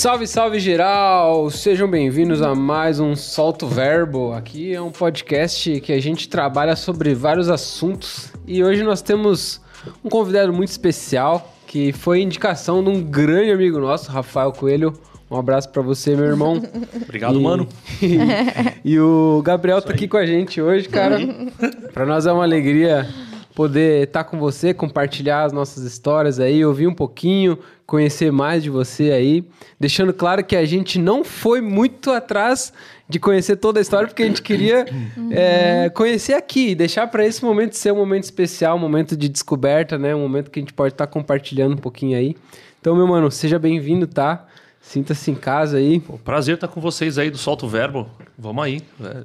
[0.00, 1.50] Salve, salve geral!
[1.50, 4.32] Sejam bem-vindos a mais um Solto Verbo.
[4.32, 9.60] Aqui é um podcast que a gente trabalha sobre vários assuntos e hoje nós temos
[10.02, 14.94] um convidado muito especial que foi indicação de um grande amigo nosso, Rafael Coelho.
[15.30, 16.62] Um abraço para você, meu irmão.
[17.04, 17.68] Obrigado, E- mano.
[18.82, 21.18] e o Gabriel tá aqui com a gente hoje, cara.
[21.92, 23.06] Pra nós é uma alegria
[23.54, 27.58] poder estar com você, compartilhar as nossas histórias aí, ouvir um pouquinho,
[27.90, 29.44] conhecer mais de você aí.
[29.78, 32.72] Deixando claro que a gente não foi muito atrás
[33.08, 34.86] de conhecer toda a história, porque a gente queria
[35.32, 39.98] é, conhecer aqui, deixar para esse momento ser um momento especial, um momento de descoberta,
[39.98, 40.14] né?
[40.14, 42.36] Um momento que a gente pode estar compartilhando um pouquinho aí.
[42.80, 44.46] Então, meu mano, seja bem-vindo, tá?
[44.82, 46.00] Sinta-se em casa aí.
[46.00, 48.08] Pô, prazer estar com vocês aí do Solto Verbo.
[48.38, 48.80] Vamos aí.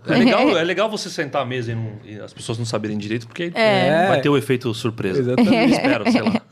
[0.08, 2.66] É, é legal, é legal você sentar à mesa e, não- e as pessoas não
[2.66, 4.08] saberem direito, porque É.
[4.08, 5.20] vai ter o efeito surpresa.
[5.20, 5.74] Exatamente.
[5.74, 6.42] Espero, sei lá.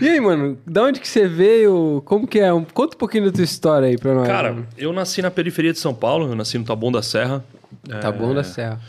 [0.00, 2.02] E aí, mano, da onde que você veio?
[2.04, 2.52] Como que é?
[2.52, 4.26] Um- Conta um pouquinho da tua história aí pra nós.
[4.26, 4.66] Cara, mano.
[4.76, 7.44] eu nasci na periferia de São Paulo, eu nasci no Taboão da Serra.
[7.88, 8.80] tá É, da Serra.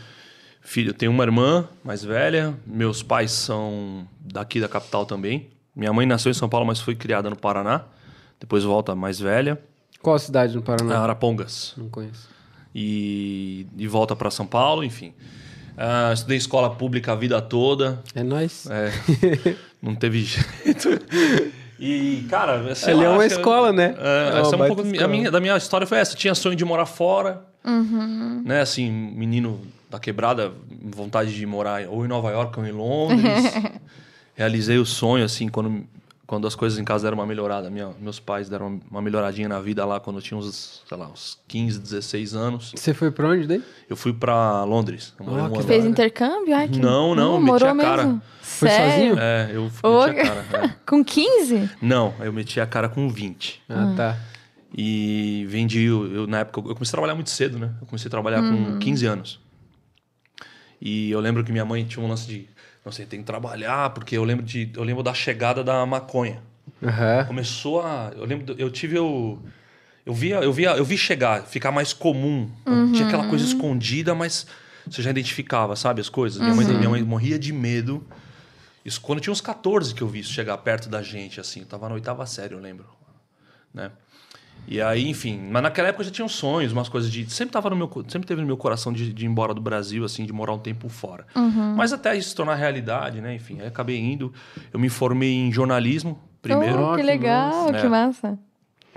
[0.60, 5.46] Filho, eu tenho uma irmã mais velha, meus pais são daqui da capital também.
[5.76, 7.82] Minha mãe nasceu em São Paulo, mas foi criada no Paraná.
[8.40, 9.60] Depois volta mais velha,
[10.02, 10.98] Qual cidade no Paraná?
[10.98, 11.72] Arapongas.
[11.76, 12.28] Não conheço.
[12.74, 15.14] E, e volta para São Paulo, enfim.
[15.76, 18.02] Ah, estudei escola pública a vida toda.
[18.14, 18.66] É nóis.
[18.70, 18.92] É,
[19.82, 20.88] não teve jeito.
[21.78, 23.94] E, cara, lá, é uma escola, né?
[23.98, 26.12] É, É essa é um pouco a minha, da minha história foi essa.
[26.12, 27.44] Eu tinha sonho de morar fora,
[28.44, 28.60] né?
[28.60, 29.60] Assim, menino
[29.90, 33.44] da quebrada, vontade de morar ou em Nova York ou em Londres.
[34.34, 35.84] Realizei o sonho, assim, quando,
[36.26, 37.68] quando as coisas em casa deram uma melhorada.
[37.70, 41.08] Minha- meus pais deram uma, melhoradinha na vida lá quando eu tinha uns, sei lá,
[41.08, 42.72] uns 15, 16 anos.
[42.74, 43.62] Você foi pra onde daí?
[43.88, 45.12] Eu fui pra Londres.
[45.20, 46.54] Ah, um que Fez intercâmbio?
[46.56, 46.78] Ai, que...
[46.78, 48.04] Não, não, Hum, meti morou a cara.
[48.04, 48.22] mesmo.
[48.40, 48.94] Foi Sério?
[48.94, 49.16] sozinho?
[49.18, 50.64] É, eu Ô, meti a cara.
[50.66, 50.74] é.
[50.86, 51.70] Com 15?
[51.82, 53.62] Não, eu meti a cara com 20.
[53.68, 54.18] Ah, tá.
[54.76, 57.70] E vendi, eu, eu, na época, eu comecei a trabalhar muito cedo, né?
[57.80, 59.40] Eu comecei a trabalhar com 15 anos.
[60.80, 62.48] E eu lembro que minha mãe tinha um lance de,
[62.84, 66.42] não sei, tem que trabalhar, porque eu lembro de, eu lembro da chegada da maconha.
[66.82, 67.24] Aham.
[67.26, 69.38] Começou a, eu lembro, eu tive o
[70.06, 72.50] eu via, eu via, eu vi chegar, ficar mais comum.
[72.92, 74.46] Tinha aquela coisa escondida, mas
[74.86, 76.40] você já identificava, sabe, as coisas.
[76.40, 78.06] Minha, mãe, minha mãe morria de medo.
[78.84, 81.60] Isso quando eu tinha uns 14 que eu vi isso chegar perto da gente, assim.
[81.60, 82.84] Eu tava na oitava série, eu lembro.
[83.72, 83.90] Né?
[84.66, 87.30] E aí, enfim, mas naquela época eu já tinha sonhos, umas coisas de.
[87.32, 90.04] Sempre tava no meu, sempre teve no meu coração de, de ir embora do Brasil,
[90.04, 91.26] assim, de morar um tempo fora.
[91.76, 93.34] Mas até isso se tornar realidade, né?
[93.34, 94.32] Enfim, aí acabei indo.
[94.72, 96.92] Eu me formei em jornalismo primeiro.
[96.92, 97.88] Oh, que legal, que É.
[97.88, 98.38] massa.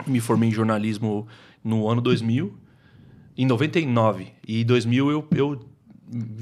[0.05, 1.27] Me formei em jornalismo
[1.63, 2.55] no ano 2000,
[3.37, 4.27] em 99.
[4.47, 5.59] E em 2000 eu, eu,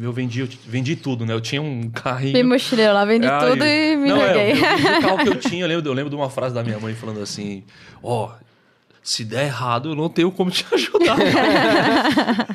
[0.02, 1.34] eu, vendi, eu vendi tudo, né?
[1.34, 2.34] Eu tinha um carrinho.
[2.34, 4.52] Bem mochileiro lá, vendi Ai, tudo e me não, é, larguei.
[4.52, 5.64] eu vendi o carro que eu tinha.
[5.64, 7.64] Eu lembro, eu lembro de uma frase da minha mãe falando assim:
[8.04, 8.32] Ó,
[9.08, 11.16] se der errado, eu não tenho como te ajudar.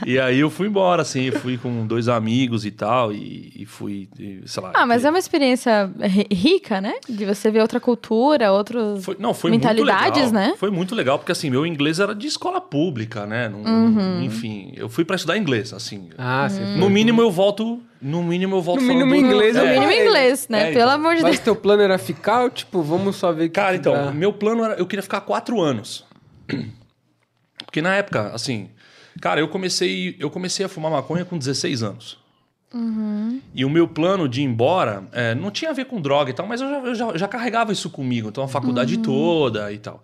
[0.06, 4.09] e aí eu fui embora, assim, fui com dois amigos e tal, e, e fui,
[4.19, 4.72] e, sei lá.
[4.75, 6.94] Ah, mas é uma experiência ri- rica, né?
[7.09, 9.05] De você ver outra cultura, outros...
[9.05, 10.50] Foi, não, foi mentalidades, muito legal.
[10.50, 10.55] né?
[10.59, 13.49] Foi muito legal, porque assim, meu inglês era de escola pública, né?
[13.49, 14.22] Não- Uhum.
[14.22, 16.09] Enfim, eu fui pra estudar inglês, assim.
[16.19, 16.77] Ah, você foi.
[16.77, 17.81] No mínimo eu volto.
[18.03, 19.72] No mínimo eu volto No mínimo falando- inglês, No é.
[19.75, 20.62] mínimo inglês, né?
[20.62, 20.91] É, Pelo então.
[20.94, 21.44] amor de Mas Deus.
[21.44, 23.44] teu plano era ficar ou, tipo, vamos só ver...
[23.44, 24.11] que Cara, então, dá?
[24.11, 24.75] meu plano era.
[24.75, 26.05] Eu queria ficar quatro anos.
[27.65, 28.71] Porque na época, assim.
[29.21, 32.19] Cara, eu comecei, eu comecei a fumar maconha com 16 anos.
[33.53, 36.33] E o meu plano de ir embora é, não tinha a ver com droga e
[36.34, 38.28] tal, mas eu já, eu já, já carregava isso comigo.
[38.28, 40.03] Então, a faculdade toda e tal.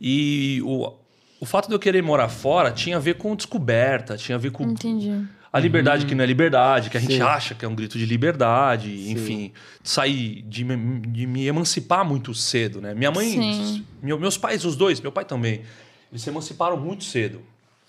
[0.00, 0.92] E o,
[1.40, 4.50] o fato de eu querer morar fora tinha a ver com descoberta, tinha a ver
[4.50, 5.24] com Entendi.
[5.52, 7.22] A liberdade que não é liberdade, que a gente Sim.
[7.22, 9.52] acha que é um grito de liberdade, enfim,
[9.82, 12.94] sair de, me- de me emancipar muito cedo, né?
[12.94, 13.84] Minha mãe, Sim.
[14.02, 15.62] meu- meus pais, os dois, meu pai também,
[16.10, 17.40] eles se emanciparam muito cedo.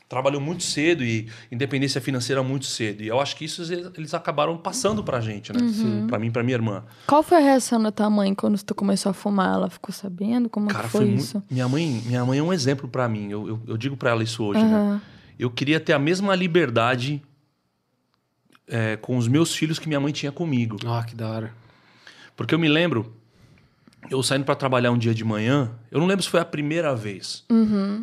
[0.09, 3.03] Trabalhou muito cedo e independência financeira muito cedo.
[3.03, 5.59] E eu acho que isso eles, eles acabaram passando pra gente, né?
[6.07, 6.85] Pra mim e pra minha irmã.
[7.05, 9.55] Qual foi a reação da tua mãe quando tu começou a fumar?
[9.55, 10.47] Ela ficou sabendo?
[10.47, 11.19] Como Cara, foi, foi, muito.
[11.21, 11.43] isso?
[11.51, 13.29] Minha mãe, minha mãe é um exemplo pra mim.
[13.29, 14.73] Eu, eu, eu digo pra ela isso hoje, né?
[14.73, 15.01] Aham.
[15.37, 17.21] Eu queria ter a mesma liberdade
[18.67, 20.77] é, com os meus filhos que minha mãe tinha comigo.
[20.85, 21.53] Ah, que da hora.
[22.35, 23.13] Porque eu me lembro,
[24.09, 26.95] eu saindo pra trabalhar um dia de manhã, eu não lembro se foi a primeira
[26.95, 27.43] vez,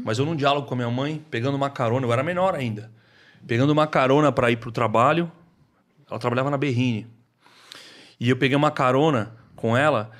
[0.05, 2.91] mas eu num diálogo com a minha mãe, pegando uma carona, eu era menor ainda,
[3.47, 5.31] pegando uma carona pra ir pro trabalho,
[6.11, 7.07] ela trabalhava na Berrine.
[8.19, 10.11] E eu peguei uma carona com ela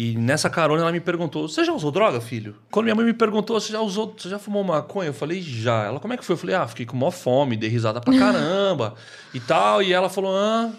[0.00, 2.54] e nessa carona ela me perguntou: "Você já usou droga, filho?".
[2.70, 5.08] Quando minha mãe me perguntou: "Você já usou, você já fumou maconha?".
[5.08, 5.86] Eu falei: "Já".
[5.86, 6.34] Ela: "Como é que foi?".
[6.34, 8.94] Eu falei: "Ah, fiquei com mó fome, dei risada pra caramba
[9.34, 9.82] e tal".
[9.82, 10.70] E ela falou: "Ah".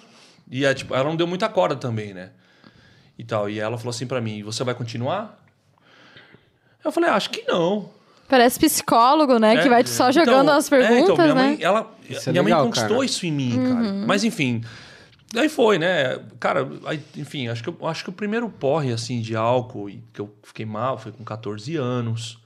[0.49, 2.29] E é, tipo, ela não deu muita corda também, né?
[3.17, 3.49] E tal.
[3.49, 5.37] E ela falou assim pra mim: "Você vai continuar?".
[6.85, 7.89] Eu falei: "Acho que não".
[8.29, 9.55] Parece psicólogo, né?
[9.55, 11.43] É, que vai só jogando então, as é, então, perguntas, minha né?
[11.43, 13.05] mãe, ela, Isso é minha legal, mãe conquistou cara.
[13.05, 13.93] isso em mim, cara.
[14.07, 14.63] Mas enfim,
[15.33, 16.19] daí foi, né?
[16.39, 20.19] Cara, aí, enfim, acho que, eu, acho que o primeiro porre, assim, de álcool que
[20.19, 22.39] eu fiquei mal foi com 14 anos.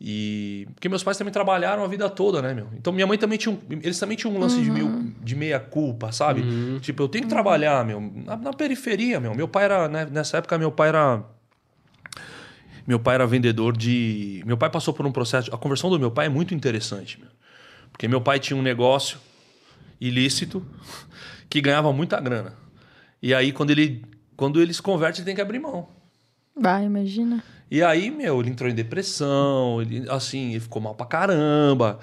[0.00, 0.68] E...
[0.74, 2.68] Porque meus pais também trabalharam a vida toda, né, meu?
[2.74, 3.58] Então minha mãe também tinha um...
[3.70, 6.42] Eles também tinham um lance de, meio, de meia culpa, sabe?
[6.80, 9.34] Tipo, eu tenho que trabalhar, meu, na, na periferia, meu.
[9.34, 9.88] Meu pai era...
[9.88, 11.24] Né, nessa época, meu pai era...
[12.86, 14.44] Meu pai era vendedor de.
[14.46, 15.52] Meu pai passou por um processo.
[15.52, 17.28] A conversão do meu pai é muito interessante, meu.
[17.90, 19.18] Porque meu pai tinha um negócio
[20.00, 20.64] ilícito
[21.48, 22.54] que ganhava muita grana.
[23.22, 24.04] E aí, quando ele,
[24.36, 25.88] quando ele se converte, ele tem que abrir mão.
[26.54, 27.42] Vai, imagina.
[27.70, 31.98] E aí, meu, ele entrou em depressão, ele, assim, ele ficou mal pra caramba.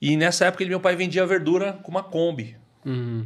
[0.00, 2.56] E nessa época, ele, meu pai vendia verdura com uma Kombi.
[2.84, 3.24] Uhum.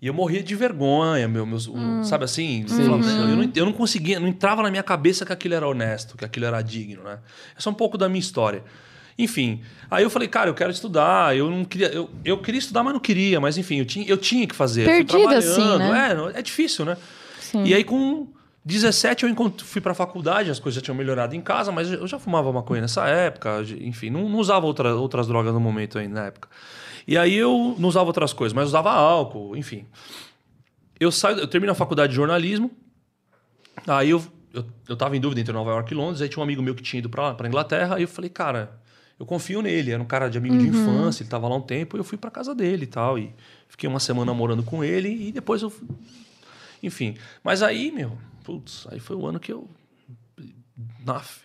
[0.00, 2.64] E eu morria de vergonha, meu, meus, o- sabe assim?
[2.68, 6.24] Eu, não, eu não conseguia, não entrava na minha cabeça que aquilo era honesto, que
[6.24, 7.18] aquilo era digno, né?
[7.56, 8.62] Essa é um pouco da minha história.
[9.18, 9.60] Enfim,
[9.90, 12.92] aí eu falei, cara, eu quero estudar, eu não queria, eu, eu queria estudar, mas
[12.92, 14.84] não queria, mas enfim, eu tinha, eu tinha que fazer.
[14.84, 16.32] Perdido assim, trabalhando, né?
[16.36, 16.96] É, é difícil, né?
[17.40, 17.64] Sim.
[17.64, 18.28] E aí com
[18.64, 22.18] 17 eu fui pra faculdade, as coisas já tinham melhorado em casa, mas eu já
[22.18, 26.26] fumava maconha nessa época, enfim, não, não usava outra, outras drogas no momento ainda na
[26.26, 26.48] época.
[27.06, 29.84] E aí eu não usava outras coisas, mas usava álcool, enfim.
[31.00, 32.70] Eu saio, eu termino a faculdade de jornalismo,
[33.84, 34.22] aí eu,
[34.52, 36.74] eu, eu tava em dúvida entre Nova York e Londres, aí tinha um amigo meu
[36.74, 38.77] que tinha ido pra Inglaterra, aí eu falei, cara,
[39.18, 41.96] eu confio nele, era um cara de amigo de infância, ele tava lá um tempo,
[41.96, 43.32] e eu fui pra casa dele e tal, e
[43.68, 45.70] fiquei uma semana morando com ele, e depois eu...
[45.70, 45.88] fui-
[46.82, 49.68] Enfim, mas aí, meu, putz, aí foi o ano que eu...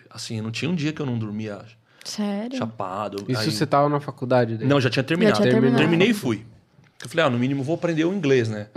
[0.09, 1.61] Assim, não tinha um dia que eu não dormia
[2.03, 2.57] Sério?
[2.57, 3.25] chapado.
[3.27, 4.67] Isso aí- você tava na faculdade daí?
[4.67, 5.37] não, já tinha terminado.
[5.37, 5.77] Já tinha terminado.
[5.81, 6.45] Terminei e fui.
[7.03, 8.67] Eu falei, ah, no mínimo vou aprender o inglês, né?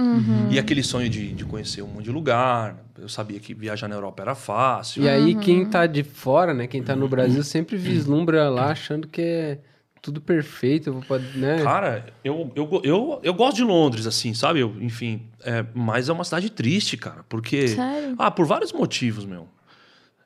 [0.51, 2.85] E aquele sonho de, de conhecer um monte de lugar.
[2.99, 5.05] Eu sabia que viajar na Europa era fácil.
[5.05, 6.67] E aí, quem tá de fora, né?
[6.67, 9.59] Quem tá no Brasil sempre vislumbra lá achando que é
[10.07, 11.63] tudo perfeito, eu vou né?
[11.65, 14.61] Cara, eu, eu, eu, eu gosto de Londres, assim, sabe?
[14.61, 17.25] Eu, enfim, é, mas é uma cidade triste, cara.
[17.29, 17.69] Porque.
[17.69, 18.15] Sério?
[18.17, 19.49] Ah, por vários motivos, meu.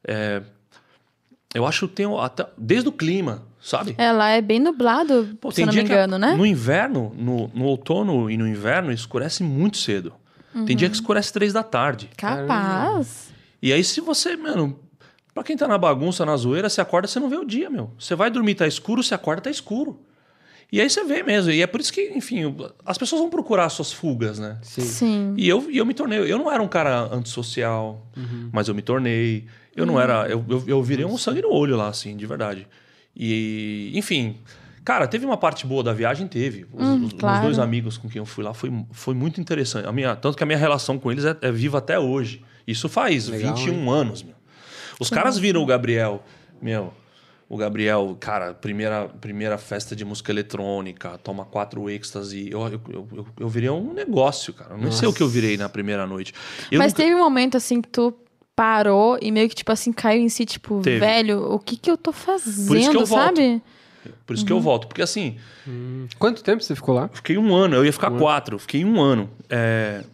[0.06, 0.42] É,
[1.54, 2.46] eu acho que tem até.
[2.56, 3.94] Desde o clima, sabe?
[3.98, 6.34] É, lá é bem nublado, Pô, se não me que a- engano, né?
[6.36, 10.12] No inverno, no, no outono e no inverno, escurece muito cedo.
[10.66, 12.10] Tem dia que escurece três da tarde.
[12.16, 13.30] Capaz.
[13.62, 14.78] E aí, se você, mano,
[15.32, 17.92] pra quem tá na bagunça, na zoeira, você acorda, você não vê o dia, meu.
[17.98, 20.00] Você vai dormir, tá escuro, você acorda, tá escuro.
[20.72, 21.50] E aí você vê mesmo.
[21.52, 22.54] E é por isso que, enfim,
[22.84, 24.58] as pessoas vão procurar suas fugas, né?
[24.62, 24.82] Sim.
[24.82, 25.34] Sim.
[25.36, 26.18] E eu, e eu me tornei.
[26.20, 28.06] Eu não era um cara antissocial,
[28.52, 29.46] mas eu me tornei.
[29.74, 30.26] Eu não era.
[30.28, 32.66] Eu, eu, eu virei um sangue no olho lá, assim, de verdade.
[33.16, 34.36] E, enfim.
[34.84, 36.26] Cara, teve uma parte boa da viagem?
[36.26, 36.66] Teve.
[36.72, 37.44] Os, Hum, os- os claro.
[37.44, 39.86] dois amigos com quem eu fui lá foi, foi muito interessante.
[39.86, 42.42] A minha, tanto que a minha relação com eles é, é viva até hoje.
[42.66, 44.34] Isso faz Legal, 21 anos, meu.
[44.98, 46.24] Os caras viram o Gabriel,
[46.60, 46.92] meu.
[47.48, 52.48] O Gabriel, cara, primeira, primeira festa de música eletrônica, toma quatro êxtase.
[52.50, 52.80] Eu, eu,
[53.12, 54.74] eu, eu, virei um negócio, cara.
[54.74, 56.32] Eu não sei o que eu virei na primeira noite.
[56.70, 58.14] Eu Mas nunca- teve um momento assim que tu
[58.60, 60.98] parou e meio que, tipo assim, caiu em si, tipo, Teve.
[61.00, 63.24] velho, o que que eu tô fazendo, Por isso que eu volto.
[63.36, 63.62] sabe?
[64.26, 64.86] Por isso que eu volto.
[64.86, 65.38] Porque assim,
[66.18, 67.04] Quanto tempo você ficou lá?
[67.10, 69.30] eu fiquei um ano, eu ia ficar quatro, eu fiquei um ano.
[69.48, 70.04] É,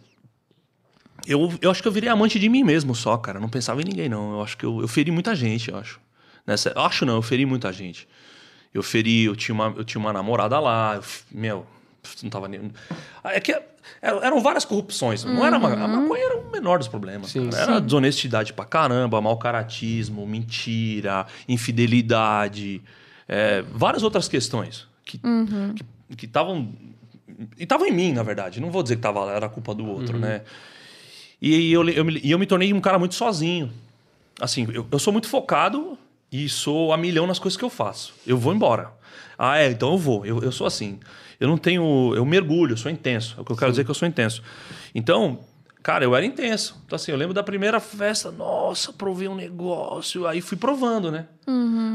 [1.25, 3.37] Eu, eu acho que eu virei amante de mim mesmo só, cara.
[3.39, 4.33] Não pensava em ninguém, não.
[4.33, 5.99] Eu acho que eu, eu feri muita gente, eu acho.
[6.45, 8.07] Nessa, eu acho não, eu feri muita gente.
[8.73, 11.65] Eu feri, eu tinha uma, eu tinha uma namorada lá, eu f- meu,
[12.23, 12.71] não tava nem.
[13.25, 13.51] É que
[14.01, 15.23] eram, várias corrupções.
[15.23, 17.31] Não era uma, a maconha era o menor dos problemas.
[17.31, 17.63] Sim, cara.
[17.63, 22.81] Era desonestidade pra caramba, mau caratismo, mentira, infidelidade,
[23.27, 25.19] é, várias outras questões que
[26.15, 26.73] que estavam
[27.57, 28.59] e estavam em mim, na verdade.
[28.59, 30.41] Não vou dizer que tava, era culpa do outro, né?
[31.41, 33.71] E eu, eu, me, e eu me tornei um cara muito sozinho.
[34.39, 35.97] Assim, eu, eu sou muito focado
[36.31, 38.13] e sou a milhão nas coisas que eu faço.
[38.25, 38.91] Eu vou embora.
[39.37, 40.25] Ah, é, então eu vou.
[40.25, 40.99] Eu, eu sou assim.
[41.39, 42.13] Eu não tenho.
[42.15, 43.35] Eu mergulho, eu sou intenso.
[43.37, 44.41] É o que eu quero dizer que eu sou intenso.
[44.93, 45.39] Então,
[45.83, 46.81] cara, eu era intenso.
[46.85, 50.25] Então, assim, eu lembro da primeira festa, nossa, provei um negócio.
[50.25, 51.27] Aí fui provando, né?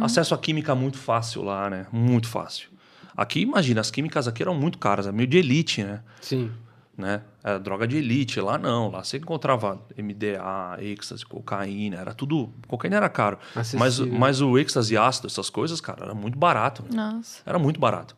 [0.03, 1.87] Acesso à química muito fácil lá, né?
[1.93, 2.69] Muito fácil.
[3.17, 6.01] Aqui, imagina, as químicas aqui eram muito caras, é meio de elite, né?
[6.21, 6.51] Sim.
[6.97, 7.23] Né?
[7.43, 8.41] Era droga de elite.
[8.41, 8.91] Lá não.
[8.91, 11.97] Lá você encontrava MDA, êxtase, cocaína.
[11.97, 12.53] Era tudo...
[12.69, 13.39] Cocaína era caro.
[13.79, 16.83] Mas, mas o êxtase ácido, essas coisas, cara, era muito barato.
[16.83, 16.89] né?
[16.95, 17.41] Nossa.
[17.47, 18.15] Era muito barato.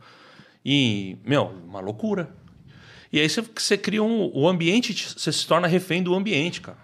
[0.65, 2.31] E, meu, uma loucura.
[3.13, 4.31] E aí você, você cria um...
[4.35, 6.79] O ambiente, te- você se torna refém do ambiente, cara.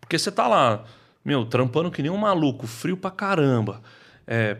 [0.00, 0.84] Porque você tá lá,
[1.24, 3.80] meu, trampando que nem um maluco, frio pra caramba.
[4.26, 4.58] É,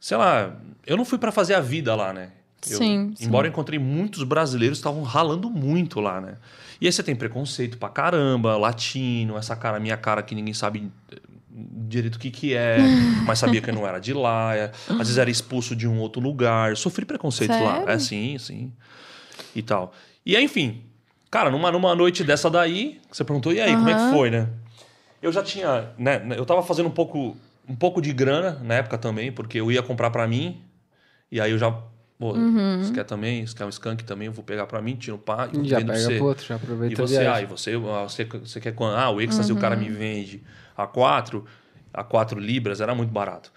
[0.00, 0.56] sei lá,
[0.86, 2.30] eu não fui pra fazer a vida lá, né?
[2.70, 3.26] Eu- Sim, sim.
[3.26, 6.36] Embora eu encontrei muitos brasileiros estavam ralando muito lá, né?
[6.80, 10.90] E aí você tem preconceito pra caramba, latino, essa cara, minha cara que ninguém sabe,
[11.50, 12.78] direito o que que é,
[13.26, 14.54] mas sabia que eu não era de lá.
[14.56, 16.76] é, às vezes era expulso de um outro lugar.
[16.76, 17.74] Sofri preconceito lá.
[17.78, 17.90] Sério?
[17.90, 18.72] É, sim, sim.
[19.54, 19.92] E tal.
[20.26, 20.82] E aí, enfim,
[21.30, 24.48] cara, numa, numa noite dessa daí, você perguntou, e aí, como é que foi, né?
[25.22, 27.36] Eu já tinha, né, eu tava fazendo um pouco,
[27.68, 30.62] um pouco de grana na época também, porque eu ia comprar pra mim,
[31.32, 31.76] e aí eu já,
[32.18, 32.78] pô, Uhum.
[32.82, 35.18] você quer também, você quer um skunk também, eu vou pegar pra mim, tiro o
[35.18, 36.16] pá, e Já pega você.
[36.16, 38.96] pro outro, já E aproveita a você, ah, e você, ah, você, você quer quanto?
[38.96, 40.42] Ah, o êxtase o cara me vende
[40.76, 41.44] a 4,
[41.92, 43.52] a 4 libras, era muito barato.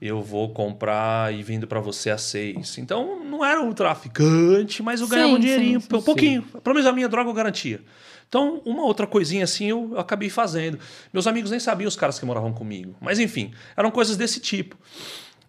[0.00, 2.76] Eu vou comprar e vendo pra você a 6.
[2.76, 6.42] Então, não era um traficante, mas eu ganhava Sim, um dinheirinho, sim, sim, um pouquinho.
[6.42, 7.80] Pelo menos a minha droga eu garantia.
[8.28, 10.78] Então, uma outra coisinha assim eu acabei fazendo.
[11.12, 12.94] Meus amigos nem sabiam os caras que moravam comigo.
[13.00, 14.76] Mas enfim, eram coisas desse tipo.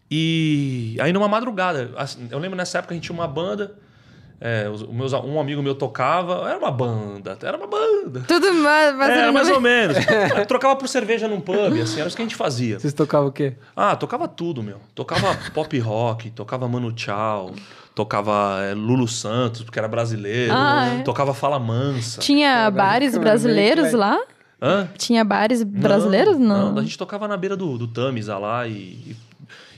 [0.09, 3.75] E aí numa madrugada, assim, eu lembro nessa época a gente tinha uma banda,
[4.39, 8.21] é, os- meus, um amigo meu tocava, era uma banda, era uma banda.
[8.27, 9.97] Tudo mais, mais, Era ou mais ou menos.
[10.47, 12.79] Trocava por cerveja num pub, assim, era isso que a gente fazia.
[12.79, 13.55] Vocês tocavam o quê?
[13.75, 14.79] Ah, tocava tudo, meu.
[14.95, 17.51] Tocava pop rock, tocava Manu Chao,
[17.93, 21.01] tocava é, Lulu Santos, porque era brasileiro, Ah, é?
[21.01, 22.21] tocava Fala Mansa.
[22.21, 24.17] Tinha bares mano, brasileiros lá?
[24.61, 24.87] Hã?
[24.97, 26.37] Tinha bares brasileiros?
[26.39, 26.71] Não.
[26.71, 29.15] Não, a gente tocava na beira do, do Tamisa lá e, e,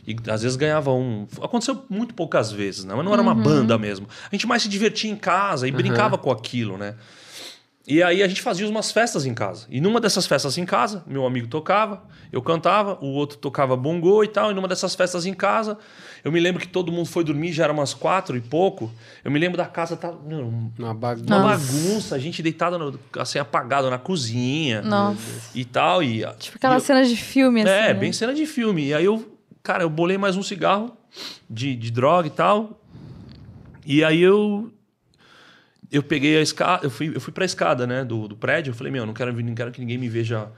[0.09, 1.27] e às vezes ganhava um.
[1.41, 2.93] Aconteceu muito poucas vezes, né?
[2.95, 4.07] Mas não era uma banda mesmo.
[4.31, 6.95] A gente mais se divertia em casa e brincava com aquilo, né?
[7.87, 9.65] E aí a gente fazia umas festas em casa.
[9.67, 14.23] E numa dessas festas em casa, meu amigo tocava, eu cantava, o outro tocava bongô
[14.23, 14.51] e tal.
[14.51, 15.75] E numa dessas festas em casa,
[16.23, 18.91] eu me lembro que todo mundo foi dormir, já era umas quatro e pouco.
[19.25, 21.25] Eu me lembro da casa tá Uma bagunça.
[21.35, 25.49] uma bagunça, a gente deitada no- assim apagado na cozinha Nossa.
[25.55, 27.71] e tal e Tipo aquelas cenas de filme, assim.
[27.71, 27.93] é, né?
[27.95, 28.85] bem cena de filme.
[28.89, 29.25] E aí eu,
[29.63, 30.95] cara, eu bolei mais um cigarro
[31.49, 32.81] de, de droga e tal.
[33.85, 34.71] E aí eu.
[35.91, 38.69] Eu peguei a escada, eu fui, eu fui pra escada, né, do, do prédio.
[38.69, 40.51] Eu falei, meu, não quero, não quero que ninguém me veja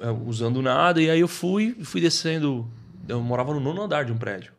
[0.00, 1.00] é, usando nada.
[1.00, 2.68] E aí eu fui, fui descendo.
[3.06, 4.52] Eu morava no nono andar de um prédio.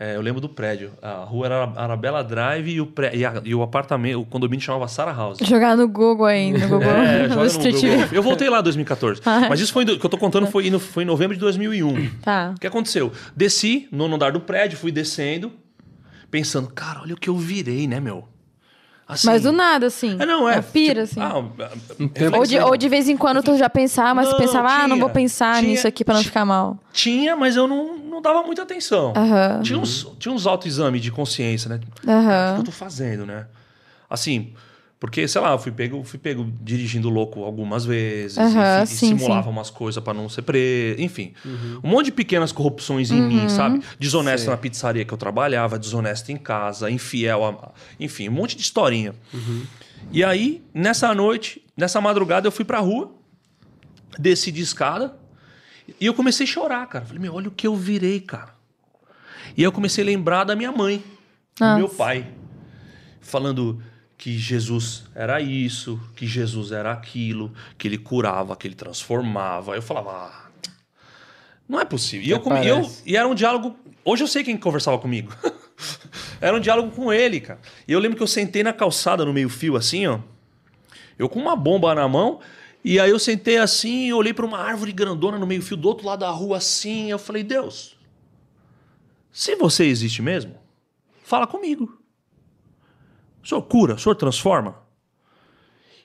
[0.00, 0.92] É, eu lembro do prédio.
[1.02, 4.64] A rua era Arabella Drive e o, pré, e, a- e o apartamento, o condomínio
[4.64, 5.38] chamava Sarah House.
[5.42, 6.88] Jogar no Google aí, no Google.
[6.88, 8.06] É, no Street Google.
[8.12, 9.20] Eu voltei lá em 2014.
[9.26, 9.48] Ah, é?
[9.48, 12.10] Mas isso foi, do- que eu tô contando foi, foi em novembro de 2001.
[12.22, 12.52] Tá.
[12.56, 13.10] O que aconteceu?
[13.34, 15.50] Desci no andar do prédio, fui descendo,
[16.30, 18.24] pensando, cara, olha o que eu virei, né, meu?
[19.08, 20.16] Assim, Mas do nada, assim.
[20.20, 20.56] É, não, é.
[20.56, 21.56] Uma pira, tipo, assim.
[21.58, 21.70] ah,
[22.12, 24.68] tempo ou, de, ou de vez em quando tu já pensava, mas Não, tu pensava,
[24.68, 26.28] ah, não tinha, vou pensar tinha, nisso aqui pra não tinha.
[26.30, 26.78] ficar mal.
[26.92, 29.14] Tinha, mas eu não, não dava muita atenção.
[29.62, 31.80] Tinha uns, tinha uns autoexames de consciência, né?
[32.02, 33.46] O que eu tô fazendo, né?
[34.10, 34.52] Assim,
[35.00, 39.16] porque, sei lá, eu fui pego, fui pego dirigindo louco algumas vezes, e, e sim,
[39.16, 39.48] simulava sim.
[39.50, 41.32] umas coisas pra não ser preso, enfim.
[41.84, 43.28] Um monte de pequenas corrupções em Uhum.
[43.28, 43.80] mim, sabe?
[43.98, 44.50] Desonesto Sei.
[44.50, 49.14] na pizzaria que eu trabalhava, desonesto em casa, infiel, a, enfim, um monte de historinha.
[50.10, 53.12] E aí, nessa noite, nessa madrugada, eu fui pra rua,
[54.18, 55.14] desci de escada,
[56.00, 57.04] e eu comecei a chorar, cara.
[57.04, 58.52] Falei, meu, olha o que eu virei, cara.
[59.56, 60.98] E aí eu comecei a lembrar da minha mãe,
[61.56, 61.76] do Nossa.
[61.78, 62.26] meu pai,
[63.20, 63.80] falando
[64.18, 69.76] que Jesus era isso, que Jesus era aquilo, que ele curava, que ele transformava.
[69.76, 70.50] Eu falava, ah,
[71.68, 72.26] não é possível.
[72.26, 73.76] E, eu, e eu- e era um diálogo.
[74.04, 75.32] Hoje eu sei quem conversava comigo.
[76.40, 77.60] era um diálogo com ele, cara.
[77.86, 80.18] E eu lembro que eu sentei na calçada no meio-fio, assim, ó.
[81.16, 82.40] Eu com uma bomba na mão.
[82.84, 86.20] E aí eu sentei assim, olhei para uma árvore grandona no meio-fio do outro lado
[86.20, 87.10] da rua, assim.
[87.10, 87.96] Eu falei, Deus,
[89.30, 90.56] se você existe mesmo,
[91.22, 91.97] fala comigo.
[93.48, 94.76] O senhor cura, o senhor transforma.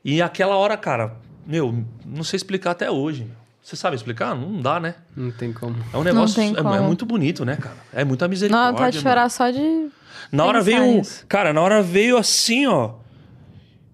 [0.02, 3.30] E aquela hora, cara, meu, não sei explicar até hoje.
[3.62, 4.34] Você sabe explicar?
[4.34, 4.96] Não dá, né?
[5.14, 5.76] Não tem como.
[5.92, 6.38] É um negócio.
[6.38, 7.76] tem é- É, muito bonito, né, cara?
[7.92, 8.72] É muita misericórdia.
[8.72, 9.90] Não, pode chorar só de.
[10.32, 10.86] Na hora veio.
[10.86, 11.26] nisso.
[11.28, 12.94] Cara, na hora veio assim, ó.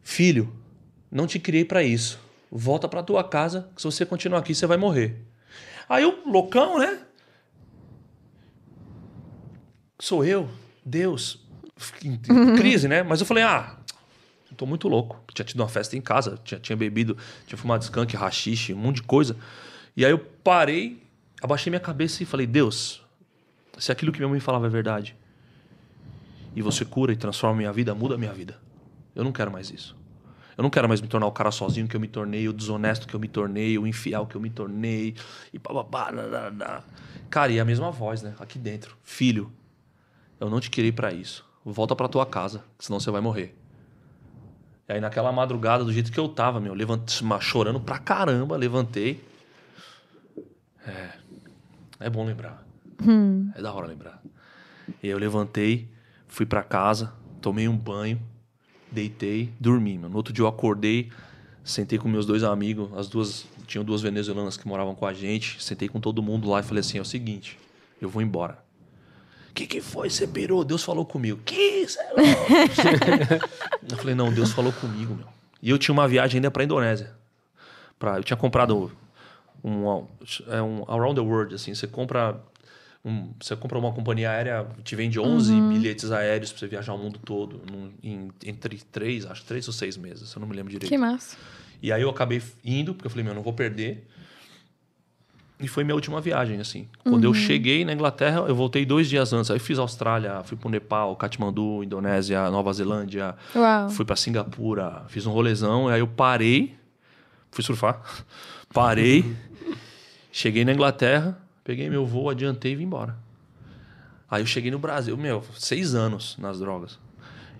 [0.03, 0.53] Filho,
[1.11, 2.19] não te criei pra isso.
[2.51, 5.25] Volta pra tua casa, que se você continuar aqui, você vai morrer.
[5.89, 6.99] Aí o loucão, né?
[9.99, 10.47] Sou eu,
[10.85, 11.48] Deus.
[12.03, 13.03] Em- em Crise, né?
[13.03, 13.75] Mas eu falei, ah,
[14.49, 15.21] eu tô muito louco.
[15.33, 17.17] Tinha tido uma festa em casa, tinha, tinha bebido,
[17.47, 19.35] tinha fumado skunk, rachixe, um monte de coisa.
[19.95, 21.01] E aí eu parei,
[21.41, 23.01] abaixei minha cabeça e falei, Deus,
[23.77, 25.15] se aquilo que minha mãe falava é verdade,
[26.55, 28.57] e você cura e transforma minha vida, muda a minha vida.
[29.15, 29.95] Eu não quero mais isso.
[30.57, 33.07] Eu não quero mais me tornar o cara sozinho que eu me tornei, o desonesto
[33.07, 35.15] que eu me tornei, o infiel que eu me tornei,
[35.53, 36.11] e bababá.
[37.29, 38.33] Cara, e a mesma voz, né?
[38.39, 38.97] Aqui dentro.
[39.03, 39.51] Filho,
[40.39, 41.45] eu não te criei pra isso.
[41.63, 43.55] Volta pra tua casa, senão você vai morrer.
[44.87, 49.23] E aí naquela madrugada, do jeito que eu tava, meu, levantei, chorando pra caramba, levantei.
[50.85, 51.09] É.
[51.99, 52.65] É bom lembrar.
[53.55, 54.21] É da hora lembrar.
[55.03, 55.89] E aí eu levantei,
[56.27, 58.19] fui pra casa, tomei um banho,
[58.91, 59.97] deitei, dormi.
[59.97, 60.09] Mano.
[60.09, 61.11] No outro dia eu acordei
[61.69, 63.45] Sentei com meus dois amigos, as duas.
[63.67, 65.61] Tinham duas venezuelanas que moravam com a gente.
[65.61, 67.59] Sentei com todo mundo lá e falei assim: é o seguinte,
[68.01, 68.57] eu vou embora.
[69.59, 70.09] O que, que foi?
[70.09, 70.63] Você pirou?
[70.63, 71.39] Deus falou comigo.
[71.45, 71.85] Que?
[71.87, 73.45] Cê é louco?"
[73.91, 75.27] eu falei, não, Deus falou comigo, meu.
[75.61, 77.11] E eu tinha uma viagem ainda pra Indonésia.
[77.97, 78.89] Pra, eu tinha comprado
[79.61, 80.05] um,
[80.47, 81.73] é um Around the World, assim.
[81.75, 82.39] Você compra.
[83.03, 86.97] um- você compra uma companhia aérea, te vende 11 bilhetes aéreos pra você viajar o
[86.97, 87.61] mundo todo.
[87.69, 90.89] num- em- entre três, acho três ou seis meses, eu não me lembro direito.
[90.89, 91.35] Que massa.
[91.81, 94.05] E aí eu acabei indo, porque eu falei, meu, não vou perder.
[95.61, 96.87] E foi minha última viagem, assim.
[97.03, 99.51] Quando eu cheguei na Inglaterra, eu voltei dois dias antes.
[99.51, 103.35] Aí eu fiz Austrália, fui pro Nepal, Katmandu, Indonésia, Nova Zelândia.
[103.53, 103.89] Uau.
[103.89, 105.89] Fui pra Singapura, fiz um rolezão.
[105.89, 106.77] E aí eu parei,
[107.51, 108.01] fui surfar.
[108.71, 109.35] Parei,
[110.31, 113.17] cheguei na Inglaterra, peguei meu voo, adiantei e vim embora.
[114.29, 116.99] Aí eu cheguei no Brasil, meu, seis anos nas drogas.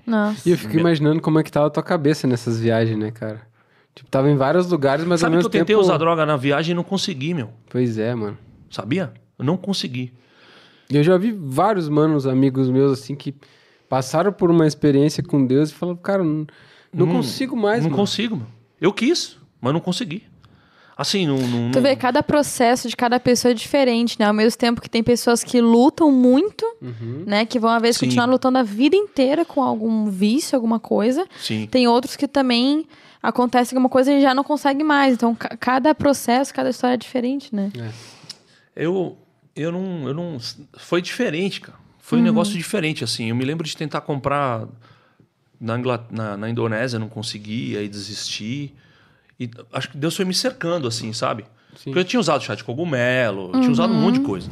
[0.06, 0.48] Nossa.
[0.48, 3.49] E eu fico imaginando como é que tava a tua cabeça nessas viagens, né, cara?
[4.00, 5.82] Tipo, tava em vários lugares, mas ao Sabe que mesmo eu tentei tempo...
[5.82, 7.50] usar droga na viagem e não consegui, meu.
[7.70, 8.38] Pois é, mano.
[8.72, 9.12] Sabia?
[9.38, 10.14] Eu não consegui.
[10.90, 13.36] E Eu já vi vários manos, amigos meus, assim, que
[13.90, 16.48] passaram por uma experiência com Deus e falaram, cara, não,
[16.94, 18.02] não Hum, consigo mais, não mano.
[18.02, 18.46] consigo, meu.
[18.80, 20.24] Eu quis, mas não consegui.
[21.02, 21.38] Assim, não.
[21.38, 24.26] não, Tu vê, cada processo de cada pessoa é diferente, né?
[24.26, 27.24] Ao mesmo tempo que tem pessoas que lutam muito, Uhum.
[27.26, 27.46] né?
[27.46, 28.08] Que vão, às vezes, Sim.
[28.08, 31.26] continuar lutando a vida inteira com algum vício, alguma coisa.
[31.40, 31.66] Sim.
[31.72, 32.86] Tem outros que também
[33.24, 35.14] acontece alguma coisa e já não consegue mais.
[35.14, 37.72] Então, ca- cada processo, cada história é diferente, né?
[38.76, 39.18] Eu,
[39.56, 40.38] eu não, eu não.
[40.78, 41.78] Foi diferente, cara.
[42.00, 42.24] Foi Uhum.
[42.26, 43.30] um negócio diferente, assim.
[43.30, 44.68] Eu me lembro de tentar comprar
[45.62, 45.78] na,
[46.12, 48.74] na, na Indonésia, não consegui, aí desisti.
[49.40, 51.46] E acho que Deus foi me cercando, assim, sabe?
[51.76, 51.86] Sim.
[51.86, 54.50] Porque eu tinha usado chá de cogumelo, eu tinha usado um monte de coisa.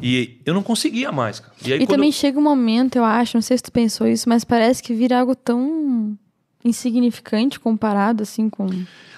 [0.00, 1.52] E eu não conseguia mais, cara.
[1.64, 1.82] E aí Uhum.
[1.82, 4.28] E quando também eu- chega um momento, eu acho, não sei se tu pensou isso,
[4.28, 6.16] mas parece que vira algo tão
[6.64, 8.68] insignificante comparado, assim, com...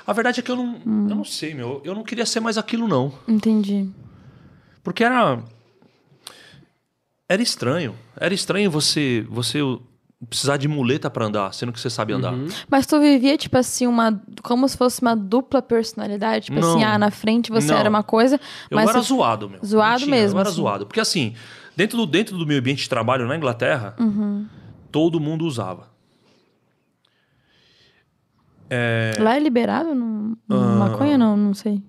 [0.07, 1.07] A verdade é que eu não, Hum.
[1.11, 1.83] eu não sei, meu.
[1.85, 3.12] Eu não queria ser mais aquilo, não.
[3.29, 3.87] Entendi.
[4.83, 5.38] Porque era.
[7.29, 7.94] Era estranho.
[8.16, 9.59] Era estranho você você
[10.28, 12.33] precisar de muleta pra andar, sendo que você sabe andar.
[12.35, 12.46] Uhum.
[12.68, 14.20] Mas tu vivia, tipo assim, uma...
[14.42, 16.46] Como se fosse uma dupla personalidade.
[16.46, 16.85] Tipo assim, Não.
[16.88, 17.78] ah, na frente você Não.
[17.78, 18.38] era uma coisa,
[18.70, 18.90] Eu mas...
[18.90, 19.61] era tu- zoado, meu.
[19.64, 20.56] Zoado Não tinha, mesmo, Eu era assim.
[20.56, 20.87] zoado.
[20.87, 21.35] Porque assim,
[21.74, 24.46] dentro do, dentro do meu ambiente de trabalho na Inglaterra, Uhum.
[24.92, 25.88] todo mundo usava.
[29.18, 29.94] Lá é liberado?
[29.94, 30.37] No...
[30.48, 30.54] Ah.
[30.54, 31.83] Maconha, não, não sei.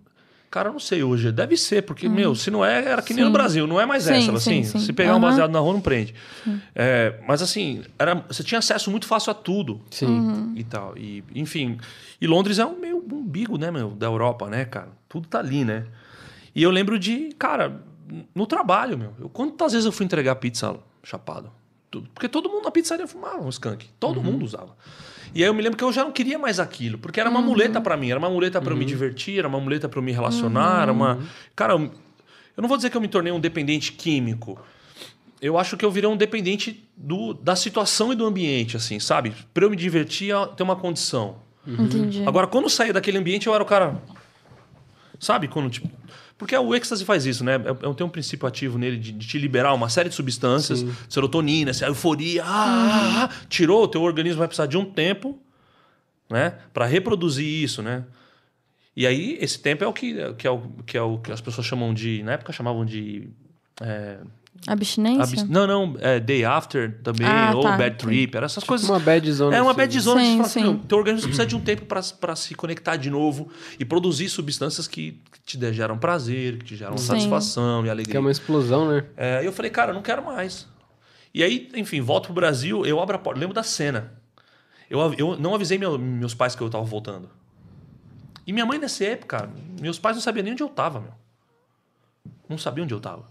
[0.52, 1.32] Cara, eu não sei hoje.
[1.32, 3.30] Deve ser, porque, meu, se não é, era que nem Sim.
[3.30, 3.66] no Brasil.
[3.66, 4.38] Não é mais Sim, essa.
[4.38, 4.80] sim, Assim, sim.
[4.80, 5.22] se pegar um Aham.
[5.22, 6.14] baseado na rua, não prende.
[6.76, 9.80] É, mas assim, era, você tinha acesso muito fácil a tudo.
[9.90, 10.08] Sim.
[10.08, 10.54] Uhum.
[10.54, 10.98] e tal.
[10.98, 11.80] E, enfim.
[12.20, 14.90] E Londres é um meio umbigo, né, meu, da Europa, né, cara?
[15.08, 15.86] Tudo tá ali, né?
[16.54, 17.82] E eu lembro de, cara,
[18.36, 19.14] no trabalho, meu.
[19.22, 21.50] Eu, quantas vezes eu fui entregar pizza chapado?
[22.14, 23.88] Porque todo mundo na pizzaria fumava um skunk.
[24.00, 24.76] Todo mundo usava.
[25.34, 27.42] E aí eu me lembro que eu já não queria mais aquilo, porque era uma
[27.42, 30.04] muleta pra mim, era uma muleta pra eu me divertir, era uma muleta pra eu
[30.04, 31.20] me relacionar, era uma.
[31.56, 31.92] Cara, eu
[32.56, 34.60] eu não vou dizer que eu me tornei um dependente químico.
[35.42, 39.34] Eu acho que eu virei um dependente do, da situação e do ambiente, assim, sabe?
[39.54, 41.38] Pra eu me divertir, eu ter uma condição.
[41.66, 42.24] Entendi.
[42.28, 44.00] Agora, quando eu saí daquele ambiente, eu era o cara.
[45.20, 45.48] Sabe?
[45.48, 45.90] Quando, tipo.
[46.42, 47.54] Porque o êxtase faz isso, né?
[47.54, 50.84] É, é, tem um princípio ativo nele de, de te liberar uma série de substâncias,
[51.08, 55.40] serotonina, essa euforia, ah, ah, ah, tirou, o teu organismo vai precisar de um tempo,
[56.28, 56.58] né?
[56.74, 58.06] Para reproduzir isso, né?
[58.96, 61.42] E aí, esse tempo é o que, que, é o, que é o que as
[61.42, 62.24] pessoas chamam de.
[62.24, 63.30] Na época chamavam de.
[63.80, 64.18] é,
[64.68, 65.24] Abstinência?
[65.24, 68.88] abs- não, não, é day after também, Ah, ou tá, bad trip, era essas coisas.
[68.88, 69.56] Uma bad zone.
[69.56, 69.78] É uma assim.
[69.78, 70.78] bad zone Sim, assim, sim.
[70.88, 75.20] teu organismo precisa de um tempo para se conectar de novo e produzir substâncias que
[75.46, 77.06] te de- geram prazer, que te geram Sim.
[77.08, 78.20] satisfação e Que é alegria.
[78.20, 79.04] uma explosão, né?
[79.18, 80.68] É, eu falei, cara, eu não quero mais.
[81.34, 84.14] E aí, enfim, volto pro Brasil, eu abro a porta, lembro da cena.
[84.90, 87.30] Eu, eu não avisei meu- meus pais que eu tava voltando.
[88.46, 91.14] E minha mãe nessa época, meus pais não sabiam nem onde eu tava, meu.
[92.50, 93.26] Não sabiam onde eu tava.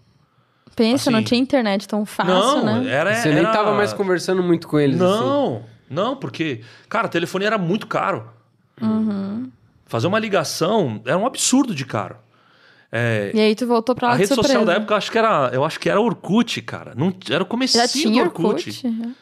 [0.77, 2.33] Pensa, não Assim, tinha internet tão fácil,
[2.65, 2.91] não, né?
[2.91, 5.21] era Você nem era- tava mais conversando muito com eles, assim.
[5.25, 8.29] Não, não, porque, cara, o telefone era muito caro.
[8.81, 9.51] Uhum.
[9.87, 12.17] Fazer uma ligação era um absurdo de caro.
[12.93, 14.67] É, E aí tu voltou pra lá a de rede social surpresa.
[14.67, 16.93] da época, eu acho que era, eu acho que era Orkut, cara.
[16.97, 18.69] Não, era o comecinho Já tinha do Orkut.
[18.87, 19.15] Orkut?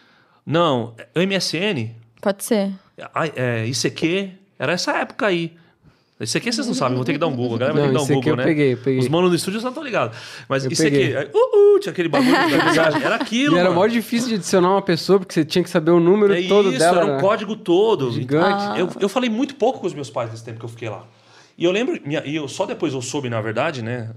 [0.46, 2.72] Não, o MSN, Pode ser.
[3.14, 5.54] a- é, ICQ, era essa época aí.
[6.20, 7.57] ICQ vocês não sabem, vou ter que dar um Google.
[7.57, 8.44] A galera vai Não, ter que dar um Google, eu né?
[8.44, 8.98] peguei, peguei.
[8.98, 10.16] Os manos do estúdio não estão ligados.
[10.48, 11.16] Mas Eu ICQ, peguei.
[11.16, 12.98] aí, uh, uh, tinha aquele bagulho da.
[13.00, 15.92] Era aquilo, E era mó difícil de adicionar uma pessoa, porque você tinha que saber
[15.92, 17.02] o número É todo isso, dela.
[17.02, 17.20] era um né?
[17.20, 18.11] código todo.
[18.11, 18.64] Gigante.
[18.68, 18.74] Ah.
[18.76, 21.04] Eu, eu falei muito pouco com os meus pais nesse tempo que eu fiquei lá.
[21.57, 24.11] E eu lembro, minha- e eu só depois eu soube, na verdade, né,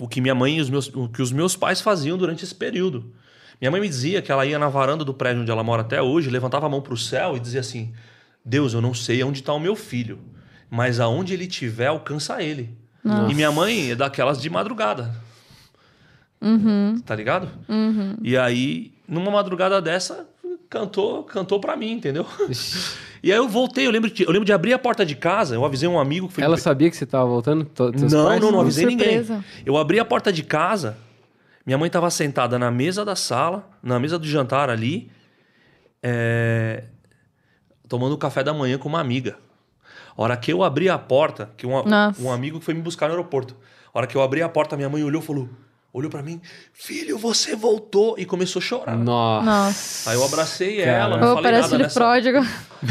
[0.00, 2.54] o que minha mãe e os meus, o que os meus pais faziam durante esse
[2.54, 3.12] período.
[3.60, 6.00] Minha mãe me dizia que ela ia na varanda do prédio onde ela mora até
[6.02, 7.92] hoje, levantava a mão pro céu e dizia assim:
[8.44, 10.18] Deus, eu não sei onde está o meu filho,
[10.70, 12.76] mas aonde ele estiver, alcança ele.
[13.02, 13.30] Nossa.
[13.30, 15.14] E minha mãe é daquelas de madrugada.
[16.40, 17.00] Uhum.
[17.04, 17.48] Tá ligado?
[18.22, 20.26] E aí, numa madrugada dessa,
[20.68, 22.26] cantou, cantou pra mim, entendeu?
[23.22, 25.54] e aí eu voltei, eu lembro, de, eu lembro de abrir a porta de casa,
[25.54, 26.44] eu avisei um amigo que foi.
[26.44, 27.70] Ela sabia que você tava voltando?
[28.10, 28.40] Não, pais?
[28.40, 29.24] não, não avisei ninguém.
[29.64, 30.96] Eu abri a porta de casa,
[31.64, 35.10] minha mãe estava sentada na mesa da sala, na mesa do jantar ali,
[36.02, 36.84] é,
[37.88, 39.36] tomando café da manhã com uma amiga.
[40.16, 42.20] A hora que eu abri a porta, que um, Nossa.
[42.22, 43.54] um amigo foi me buscar no aeroporto.
[43.92, 45.48] A hora que eu abri a porta, minha mãe olhou e falou:
[45.92, 46.40] olhou pra mim,
[46.72, 48.96] filho, você voltou e começou a chorar.
[48.96, 49.44] Nossa.
[49.46, 50.10] Nossa.
[50.10, 50.90] Aí eu abracei Cara.
[50.90, 52.00] ela, não Ô, falei parece nada filho nessa.
[52.00, 52.38] pródigo.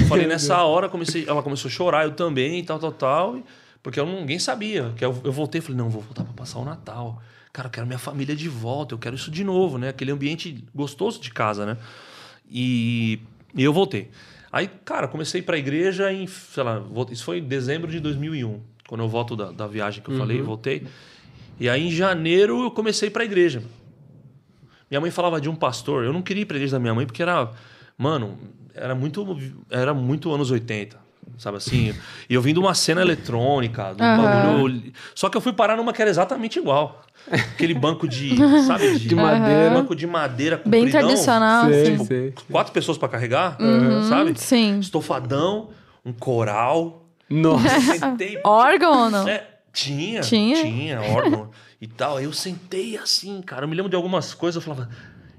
[0.08, 3.38] Falei nessa hora, comecei, ela começou a chorar, eu também, tal, tal, tal.
[3.38, 3.44] e-
[3.84, 4.92] Porque eu, ninguém sabia.
[4.98, 7.22] Que eu, eu voltei e falei, não, vou voltar pra passar o Natal.
[7.54, 9.90] Cara, eu quero minha família de volta, eu quero isso de novo, né?
[9.90, 11.78] Aquele ambiente gostoso de casa, né?
[12.50, 13.20] E,
[13.56, 14.10] e eu voltei.
[14.56, 18.00] Aí, cara, comecei a ir pra igreja em, sei lá, isso foi em dezembro de
[18.00, 20.88] 2001, quando eu volto da, da viagem que eu falei, voltei.
[21.60, 23.62] E aí, em janeiro, eu comecei a ir pra igreja.
[24.90, 26.06] Minha mãe falava de um pastor.
[26.06, 27.52] Eu não queria ir pra igreja da minha mãe porque era.
[27.98, 28.40] Mano,
[28.74, 29.38] era muito.
[29.70, 31.05] Era muito anos 80.
[31.38, 31.94] Sabe assim?
[32.30, 34.18] E eu vim de uma cena eletrônica, de um Aham.
[34.24, 34.94] bagulho.
[35.14, 37.02] Só que eu fui parar numa que era exatamente igual.
[37.30, 38.36] Aquele banco de.
[38.66, 38.98] Sabe?
[39.00, 39.70] De madeira.
[39.72, 42.06] Banco de madeira Bem compridão, tradicional, Sei, assim.
[42.06, 42.34] sei.
[42.52, 44.34] Quatro pessoas pra carregar, Uhum, sabe?
[44.40, 44.80] Sim.
[44.80, 45.70] Estofadão,
[46.06, 47.04] um coral.
[47.30, 47.80] Nossa.
[47.98, 48.40] Sentei.
[48.46, 49.28] Órgão ou não?
[49.28, 50.56] É, tinha, Tinha?
[50.62, 51.50] tinha, órgão
[51.82, 52.18] e tal.
[52.18, 53.64] Aí eu sentei assim, cara.
[53.66, 54.90] Eu me lembro de algumas coisas, eu falava.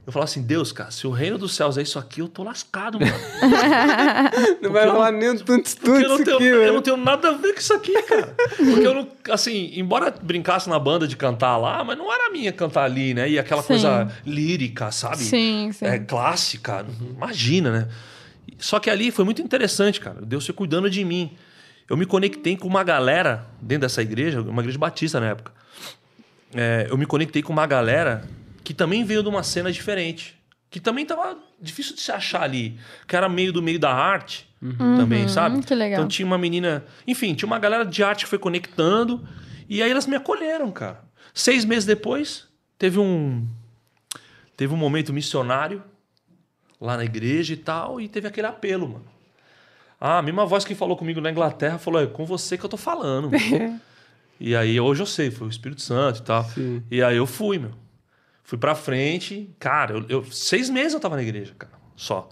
[0.06, 2.44] Eu falava assim, Deus, cara, se o reino dos céus é isso aqui, eu tô
[2.44, 3.12] lascado, mano.
[4.62, 7.30] Não vai rolar nem um tuntos Porque eu não, tenho, aqui, eu não tenho nada
[7.30, 8.32] a ver com isso aqui, cara.
[8.56, 12.52] Porque eu não, assim, embora brincasse na banda de cantar lá, mas não era minha
[12.52, 13.28] cantar ali, né?
[13.28, 13.68] E aquela Sim.
[13.68, 15.18] coisa lírica, sabe?
[15.18, 15.84] Sim, sim.
[15.84, 17.88] É, clássica, imagina, né?
[18.58, 20.20] Só que ali foi muito interessante, cara.
[20.22, 21.36] Deus foi cuidando de mim.
[21.90, 25.52] Eu me conectei com uma galera dentro dessa igreja, uma igreja batista na época.
[26.54, 28.22] É, eu me conectei com uma galera
[28.66, 30.36] que também veio de uma cena diferente.
[30.68, 32.76] Que também tava difícil de se achar ali.
[33.06, 34.48] Que era meio do meio da arte
[34.98, 35.54] também, sabe?
[35.54, 36.00] Uhum, que legal.
[36.00, 36.84] Então tinha uma menina.
[37.06, 39.24] Enfim, tinha uma galera de arte que foi conectando.
[39.68, 41.04] E aí elas me acolheram, cara.
[41.32, 43.46] Seis meses depois, teve um.
[44.56, 45.80] Teve um momento missionário
[46.80, 49.06] lá na igreja e tal, e teve aquele apelo, mano.
[50.00, 52.68] Ah, a mesma voz que falou comigo na Inglaterra falou: é com você que eu
[52.68, 53.30] tô falando.
[53.30, 53.80] mano."
[54.40, 56.44] e aí hoje eu sei, foi o Espírito Santo e tal.
[56.46, 56.82] Sim.
[56.90, 57.85] E aí eu fui, meu.
[58.46, 59.50] Fui pra frente.
[59.58, 62.28] Cara, eu, eu- seis meses eu tava na igreja, cara, só.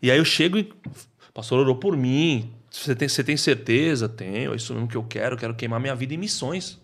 [0.00, 0.72] E aí eu chego e.
[1.28, 2.52] O pastor orou por mim.
[2.70, 4.08] Você tem, você tem certeza?
[4.08, 4.52] Tenho.
[4.52, 5.36] É isso mesmo que eu quero.
[5.36, 6.80] Quero queimar minha vida em missões.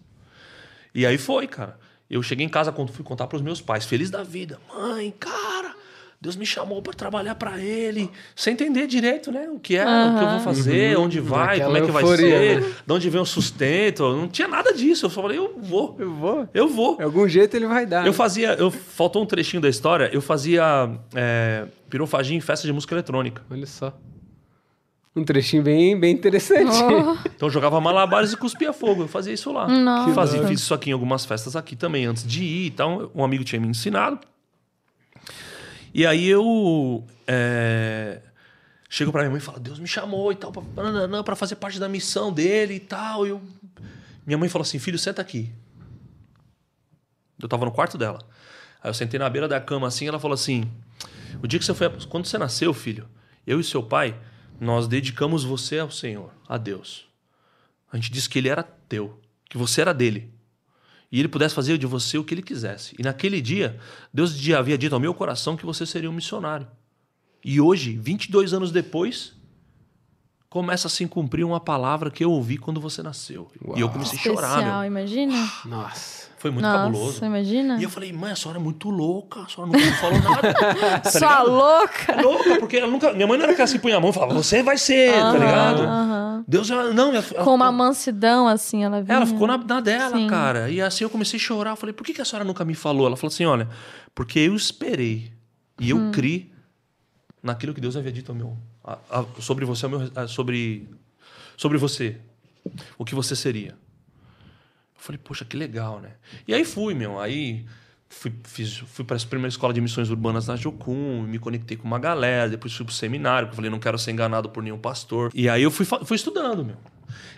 [0.94, 1.78] E aí foi, cara.
[2.10, 4.60] Eu cheguei em casa quando fui contar pros meus pais, feliz da vida.
[4.68, 5.74] Mãe, cara,
[6.22, 9.48] Deus me chamou para trabalhar para ele, sem entender direito, né?
[9.52, 12.38] O que é, o que eu vou fazer, onde vai, como é que vai euforia,
[12.38, 12.74] ser, né?
[12.86, 14.04] de onde vem o sustento.
[14.14, 15.06] Não tinha nada disso.
[15.06, 15.96] Eu só falei, eu vou.
[15.98, 16.48] Eu vou.
[16.54, 16.96] Eu vou.
[16.96, 18.02] De algum jeito ele vai dar.
[18.02, 18.16] Eu né?
[18.16, 20.10] fazia, eu faltou um trechinho da história.
[20.12, 23.42] Eu fazia é, pirofagia em festa de música eletrônica.
[23.50, 23.92] Olha só.
[25.16, 26.70] Um trechinho bem, bem interessante.
[26.84, 29.02] Oh, Então eu jogava malabares e cuspia fogo.
[29.02, 29.66] Eu fazia isso lá.
[29.66, 30.14] Nossa.
[30.14, 32.66] Fazia, fiz isso aqui em algumas festas aqui também, antes de ir.
[32.68, 34.20] Então, um amigo tinha me ensinado.
[35.94, 38.22] E aí eu é,
[38.88, 40.52] chego pra minha mãe e falo, Deus me chamou e tal,
[41.24, 43.26] pra fazer parte da missão dele e tal.
[43.26, 43.42] E eu...
[44.26, 45.52] Minha mãe falou assim, filho, senta aqui.
[47.40, 48.20] Eu tava no quarto dela.
[48.82, 50.70] Aí eu sentei na beira da cama assim, ela falou assim:
[51.42, 51.88] O dia que você foi.
[52.08, 53.08] Quando você nasceu, filho,
[53.46, 54.16] eu e seu pai,
[54.60, 57.06] nós dedicamos você ao Senhor, a Deus.
[57.92, 60.32] A gente disse que ele era teu, que você era dele.
[61.12, 62.96] E ele pudesse fazer de você o que ele quisesse.
[62.98, 63.78] E naquele dia,
[64.12, 66.66] Deus já havia dito ao meu coração que você seria um missionário.
[67.44, 69.34] E hoje, 22 anos depois,
[70.52, 73.50] começa a se cumprir uma palavra que eu ouvi quando você nasceu.
[73.74, 74.84] E eu comecei a chorar, especial, meu.
[74.84, 75.48] imagina.
[75.64, 76.30] Nossa.
[76.36, 77.24] Foi muito Nossa, cabuloso.
[77.24, 77.78] imagina.
[77.78, 80.52] E eu falei, mãe, a senhora é muito louca, a senhora nunca me falou nada.
[81.00, 81.50] tá Sua ligado?
[81.52, 82.20] louca!
[82.20, 83.12] louca, porque ela nunca.
[83.14, 85.32] Minha mãe não era que assim punha a mão e falava, você vai ser, tá
[85.32, 85.82] ligado?
[85.84, 86.44] Aham.
[86.46, 89.16] Deus, ela, não, ela, Com uma mansidão, assim, ela vinha.
[89.16, 90.26] ela ficou na, na dela, Sim.
[90.26, 90.68] cara.
[90.68, 91.70] E assim eu comecei a chorar.
[91.70, 93.06] Eu falei, por que, que a senhora nunca me falou?
[93.06, 93.68] Ela falou assim: olha,
[94.14, 95.32] porque eu esperei
[95.80, 96.52] e eu criei
[97.42, 100.88] naquilo que Deus havia dito ao meu, a- a- sobre você, a- sobre,
[101.56, 102.16] sobre você,
[102.98, 103.70] o que você seria.
[103.70, 106.10] Eu falei, poxa, que legal, né?
[106.46, 107.18] E aí fui, meu.
[107.20, 107.64] Aí
[108.08, 111.86] fui, fiz, fui para essa primeira escola de missões urbanas na Jocum, me conectei com
[111.88, 114.78] uma galera, depois fui pro seminário, porque eu falei, não quero ser enganado por nenhum
[114.78, 115.30] pastor.
[115.34, 116.76] E aí eu fui, fui estudando, meu.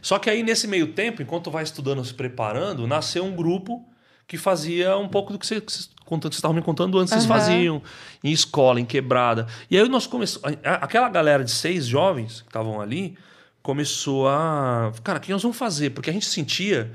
[0.03, 3.89] Só que aí, nesse meio tempo, enquanto vai estudando, se preparando, nasceu um grupo
[4.27, 5.63] que fazia um pouco do que você,
[6.05, 7.39] contando, vocês estavam me contando antes, vocês Aham.
[7.39, 7.83] faziam
[8.23, 9.47] em escola, em quebrada.
[9.71, 10.57] E aí nós começamos.
[10.63, 13.17] Aquela galera de seis jovens que estavam ali
[13.63, 14.93] começou a.
[15.03, 15.91] Cara, o que nós vamos fazer?
[15.91, 16.93] Porque a gente sentia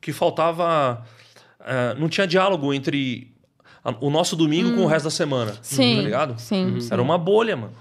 [0.00, 1.04] que faltava.
[1.62, 3.30] eh, não tinha diálogo entre
[3.84, 5.52] a- o nosso domingo com o resto da semana.
[5.52, 5.58] Hum.
[5.62, 5.96] Sim.
[5.96, 6.38] Tá ligado?
[6.40, 6.80] Sim.
[6.80, 6.88] sim.
[6.92, 7.74] Era uma bolha, mano.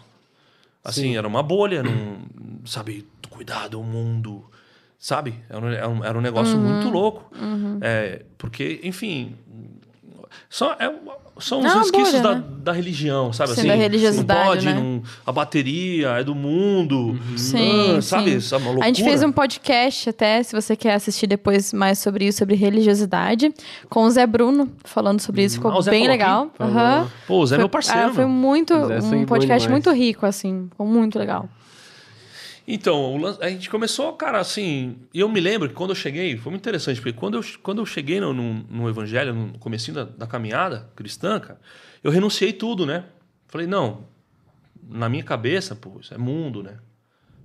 [0.83, 1.17] Assim, Sim.
[1.17, 2.19] era uma bolha, não,
[2.65, 3.05] sabe?
[3.29, 4.43] Cuidado, o mundo,
[4.97, 5.35] sabe?
[5.49, 6.73] Era um, era um- negócio Uhum.
[6.73, 7.31] muito louco.
[7.81, 9.35] É, porque, enfim,
[10.49, 10.91] só, é,
[11.39, 12.43] são É os uma resquícios bolha, da, né?
[12.63, 13.53] da religião, sabe?
[13.53, 14.73] Sim, assim, da religiosidade, Não pode, né?
[14.73, 17.19] não- a bateria é do mundo.
[17.37, 18.31] Sim, ah, sabe?
[18.31, 18.37] sim.
[18.37, 18.85] Essa é uma loucura.
[18.85, 22.55] A gente fez um podcast até, se você quer assistir depois mais sobre isso, sobre
[22.55, 23.53] religiosidade,
[23.89, 25.55] com o Zé Bruno, falando sobre isso.
[25.55, 26.51] Ficou Ah, bem legal.
[26.59, 26.63] aqui?
[26.63, 27.07] Aham.
[27.27, 28.07] Pô, o Zé é Foi- meu parceiro.
[28.07, 30.67] ah, foi muito, é um podcast muito rico, assim.
[30.69, 31.47] Ficou muito legal.
[32.71, 34.97] Então, a gente começou, cara, assim.
[35.11, 37.79] E eu me lembro que quando eu cheguei, foi muito interessante, porque quando eu, quando
[37.81, 41.59] eu cheguei no, no, no evangelho, no comecinho da, da caminhada cristã, cara,
[42.03, 43.05] eu renunciei tudo, né?
[43.47, 44.03] Falei, não,
[44.87, 46.75] na minha cabeça, pô, isso é mundo, né?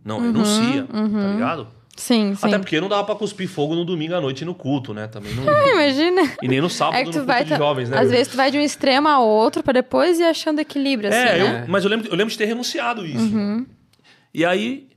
[0.05, 1.69] Não, renuncia, tá ligado?
[1.97, 2.47] Sim, sim.
[2.47, 5.07] Até porque não dava pra cuspir fogo no domingo à noite no culto, né?
[5.07, 5.45] Também não.
[5.73, 6.21] Imagina.
[6.43, 7.45] E nem no sábado É no que tu culto vai.
[7.45, 7.99] de jovens, né?
[7.99, 11.19] Às vezes tu vai de um extremo a outro pra depois ir achando equilíbrio, assim.
[11.19, 11.63] É, né?
[11.63, 13.35] eu- mas eu lembro, eu lembro de ter renunciado isso.
[13.35, 13.65] Uhum.
[14.35, 14.89] E aí,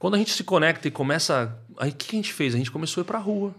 [0.00, 1.56] quando a gente se conecta e começa.
[1.78, 2.54] Aí o que a gente fez?
[2.56, 3.54] A gente começou a ir pra rua.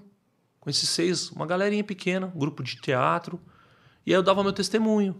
[0.59, 3.39] Com esses seis, uma galerinha pequena, um grupo de teatro.
[4.05, 5.15] E aí eu dava meu testemunho.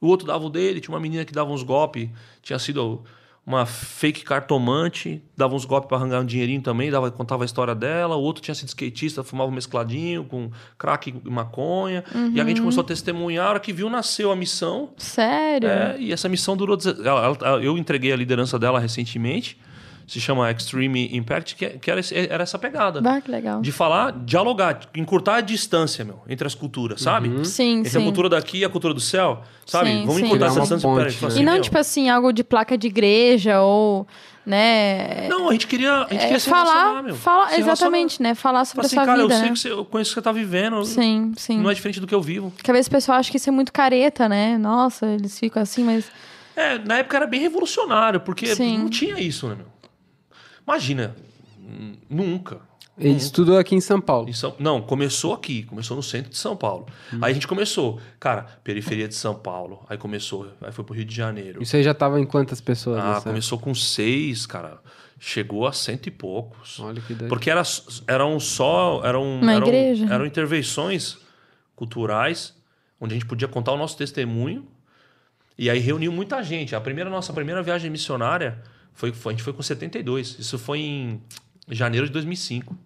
[0.00, 2.08] O outro dava o dele, tinha uma menina que dava uns golpes,
[2.42, 3.04] tinha sido
[3.46, 7.74] uma fake cartomante, dava uns golpes para arranjar um dinheirinho também, dava, contava a história
[7.74, 8.16] dela.
[8.16, 12.04] O outro tinha sido skatista, fumava um mescladinho com crack e maconha.
[12.32, 13.46] E a gente começou a testemunhar.
[13.46, 14.90] A hora que viu, nasceu a missão.
[14.96, 15.68] Sério?
[15.68, 16.78] É, e essa missão durou.
[17.04, 19.58] ela- ela- eu entreguei a liderança dela recentemente.
[20.10, 23.00] Se chama Extreme Impact, que, é- que era, era essa pegada.
[23.00, 23.60] Bah, que legal.
[23.60, 27.46] De falar, dialogar, encurtar a distância, meu, entre as culturas, sabe?
[27.46, 27.98] Sim, Entre sim.
[27.98, 29.90] a cultura daqui e a cultura do céu, sabe?
[29.90, 30.26] Sim, Vamos sim.
[30.26, 30.88] encurtar essa distância.
[30.88, 31.10] ponte, né?
[31.12, 34.04] fala E assim, não, meu, tipo assim, algo de placa de igreja ou,
[34.44, 35.28] né?
[35.28, 37.14] Não, a gente queria, a gente é, queria se relacionar, falar, meu.
[37.14, 37.72] fala, Se relacionar.
[37.72, 38.34] exatamente, né?
[38.34, 39.52] Falar Falar sobre assim, a sua cara, vida, eu sei né?
[39.54, 40.84] que você, eu conheço o que você tá vivendo.
[40.84, 41.58] Sim, sim.
[41.60, 42.50] Não é diferente do que eu vivo.
[42.50, 44.58] Porque às vezes o pessoal acha que isso é muito careta, né?
[44.58, 46.10] Nossa, eles ficam assim, mas.
[46.56, 48.78] É, na época era bem revolucionário, porque Sim.
[48.78, 49.66] não tinha isso, né, meu?
[50.70, 51.16] Imagina,
[51.58, 52.60] hum, nunca.
[52.96, 54.28] Ele estudou aqui em São Paulo.
[54.28, 56.86] Em São- Não, começou aqui, começou no centro de São Paulo.
[57.20, 59.84] Aí a gente começou, cara, periferia de São Paulo.
[59.88, 61.62] Aí começou, aí foi pro Rio de Janeiro.
[61.62, 62.98] Isso aí já tava em quantas pessoas?
[63.02, 64.78] Ah, começou com seis, cara.
[65.18, 66.78] Chegou a cento e poucos.
[66.78, 67.28] Olha que doido.
[67.30, 67.62] Porque era,
[68.06, 69.00] eram só.
[69.04, 70.06] Eram, Uma eram, igreja.
[70.12, 71.18] eram intervenções
[71.74, 72.54] culturais,
[73.00, 74.66] onde a gente podia contar o nosso testemunho.
[75.58, 76.74] E aí reuniu muita gente.
[76.76, 78.62] A primeira nossa primeira viagem missionária
[79.00, 80.36] foi, foi- a gente foi com 72.
[80.38, 81.20] Isso foi em
[81.70, 82.76] janeiro de 2005.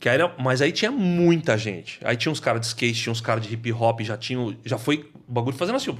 [0.00, 2.00] Que era, mas aí tinha muita gente.
[2.02, 4.78] Aí tinha uns caras de skate, tinha uns caras de hip hop, já tinha, já
[4.78, 5.96] foi o bagulho fazendo assim,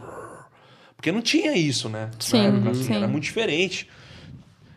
[0.97, 2.11] porque não tinha isso, né?
[2.19, 2.95] Sim, época, assim, sim.
[2.95, 3.89] Era muito diferente.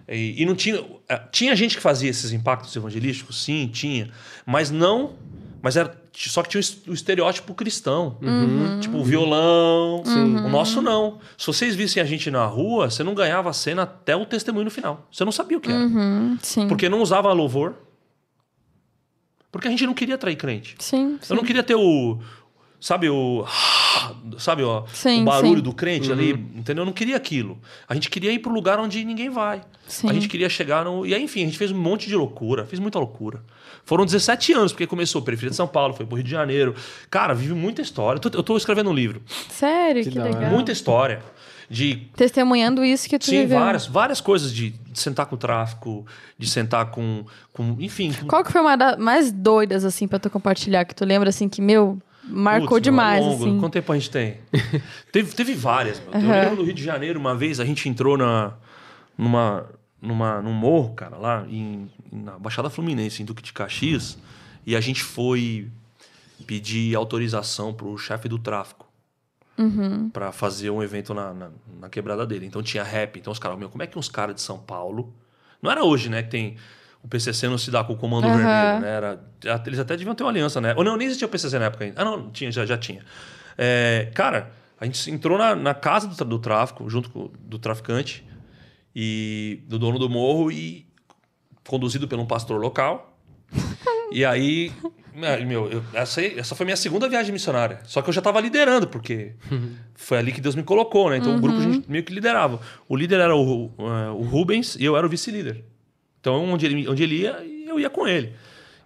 [0.07, 0.83] E, e não tinha.
[1.07, 3.41] eh, Tinha gente que fazia esses impactos evangelísticos?
[3.43, 4.11] Sim, tinha.
[4.45, 5.13] Mas não.
[5.63, 5.97] Mas era.
[6.13, 8.17] Só que tinha o es- o estereótipo cristão.
[8.21, 8.79] Uhum.
[8.81, 10.03] Tipo, o violão.
[10.45, 11.19] O nosso não.
[11.37, 14.65] Se vocês vissem a gente na rua, você não ganhava a cena até o testemunho
[14.65, 15.07] no final.
[15.09, 15.79] Você não sabia o que era.
[15.79, 16.67] Uhum, sim.
[16.67, 17.75] Porque não usava louvor.
[19.51, 20.75] Porque a gente não queria atrair crente.
[20.79, 21.31] Sim, sim.
[21.33, 22.19] Eu não queria ter o.
[22.83, 23.45] Sabe o.
[24.37, 25.61] Sabe ó, Sim, o barulho sim.
[25.63, 26.81] do crente ali, entendeu?
[26.81, 27.57] Eu não queria aquilo.
[27.87, 29.61] A gente queria ir pro lugar onde ninguém vai.
[29.87, 30.09] Sim.
[30.09, 31.05] A gente queria chegar no.
[31.05, 33.41] E aí, enfim, a gente fez um monte de loucura, fez muita loucura.
[33.85, 36.75] Foram 17 anos, porque começou periferia de São Paulo, foi pro Rio de Janeiro.
[37.09, 38.17] Cara, vive muita história.
[38.17, 39.21] Eu tô, eu tô escrevendo um livro.
[39.49, 40.51] Sério, que, Que legal.
[40.51, 41.23] Muita história.
[41.69, 43.59] De Testemunhando isso que tu Sim, viveu.
[43.59, 46.05] várias, várias coisas de, de sentar com o tráfico,
[46.37, 47.23] de sentar com.
[47.53, 48.11] com enfim.
[48.11, 50.83] com- Qual que foi uma das mais doidas, assim, pra tu compartilhar?
[50.83, 53.43] Que tu lembra, assim, que, meu, marcou Putz, meu, demais, é longo.
[53.43, 53.59] assim.
[53.59, 54.37] Quanto tempo a gente tem?
[55.11, 55.99] teve, teve várias.
[55.99, 56.13] Meu.
[56.13, 56.41] Eu Aham.
[56.41, 58.53] lembro do Rio de Janeiro, uma vez, a gente entrou na,
[59.17, 59.65] numa,
[60.01, 64.17] numa, num morro, cara, lá em, na Baixada Fluminense, em Duque de Caxias,
[64.65, 65.69] e a gente foi
[66.45, 68.87] pedir autorização pro chefe do tráfico.
[69.57, 70.09] Uhum.
[70.09, 72.45] Pra fazer um evento na, na, na quebrada dele.
[72.45, 73.19] Então tinha rap.
[73.19, 75.13] Então os caras, meu, como é que uns caras de São Paulo.
[75.61, 76.23] Não era hoje, né?
[76.23, 76.57] Que tem.
[77.03, 78.37] O PCC não se dá com o Comando Aham.
[78.37, 78.89] Vermelho, né?
[78.89, 79.19] Era,
[79.67, 80.73] eles até deviam ter uma aliança, né?
[80.77, 82.01] Ou não, nem existia o PCC na época ainda.
[82.01, 83.03] Ah, não, tinha, já, já tinha.
[83.57, 88.25] É, cara, a gente entrou na, na casa do, do tráfico, junto com do traficante
[88.95, 90.87] e do dono do morro e
[91.67, 93.17] conduzido por um pastor local.
[94.11, 94.71] e aí,
[95.45, 97.79] meu, eu- essa, essa foi minha segunda viagem missionária.
[97.83, 99.33] Só que eu já estava liderando, porque
[99.95, 101.17] foi ali que Deus me colocou, né?
[101.17, 102.61] Então o grupo a gente meio que liderava.
[102.87, 105.65] O líder era o, eh, o Rubens e eu era o vice-líder.
[106.23, 107.31] Então onde ele, onde ele ia,
[107.67, 108.33] eu ia com ele.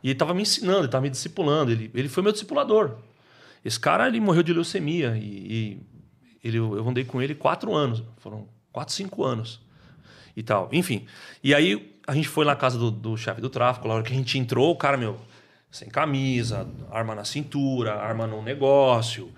[0.02, 1.71] E ele estava me ensinando, ele estava me discipulando.
[1.71, 2.95] Ele, ele foi meu discipulador.
[3.63, 8.02] Esse cara, ele morreu de leucemia e, e ele, eu andei com ele quatro anos.
[8.17, 9.62] Foram quatro, cinco anos
[10.36, 10.67] e tal.
[10.71, 11.06] Enfim.
[11.43, 14.12] E aí a gente foi na casa do, do chefe do tráfico, lá hora que
[14.12, 15.19] a gente entrou, o cara, meu,
[15.69, 19.32] sem camisa, arma na cintura, arma no negócio,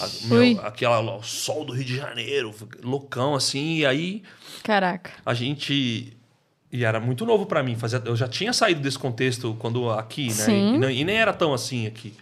[0.00, 4.22] a, meu, aquela o sol do Rio de Janeiro, loucão assim, e aí
[4.64, 5.12] Caraca.
[5.24, 6.16] a gente
[6.76, 10.26] e era muito novo para mim, fazia, eu já tinha saído desse contexto quando aqui,
[10.26, 10.32] né?
[10.74, 12.12] E, não- e nem era tão assim aqui.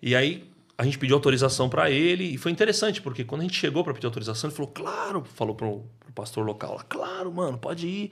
[0.00, 0.44] E aí
[0.78, 3.92] a gente pediu autorização para ele e foi interessante porque quando a gente chegou para
[3.92, 8.10] pedir autorização, ele falou: "Claro", falou pro, pro pastor local lá: "Claro, mano, pode ir".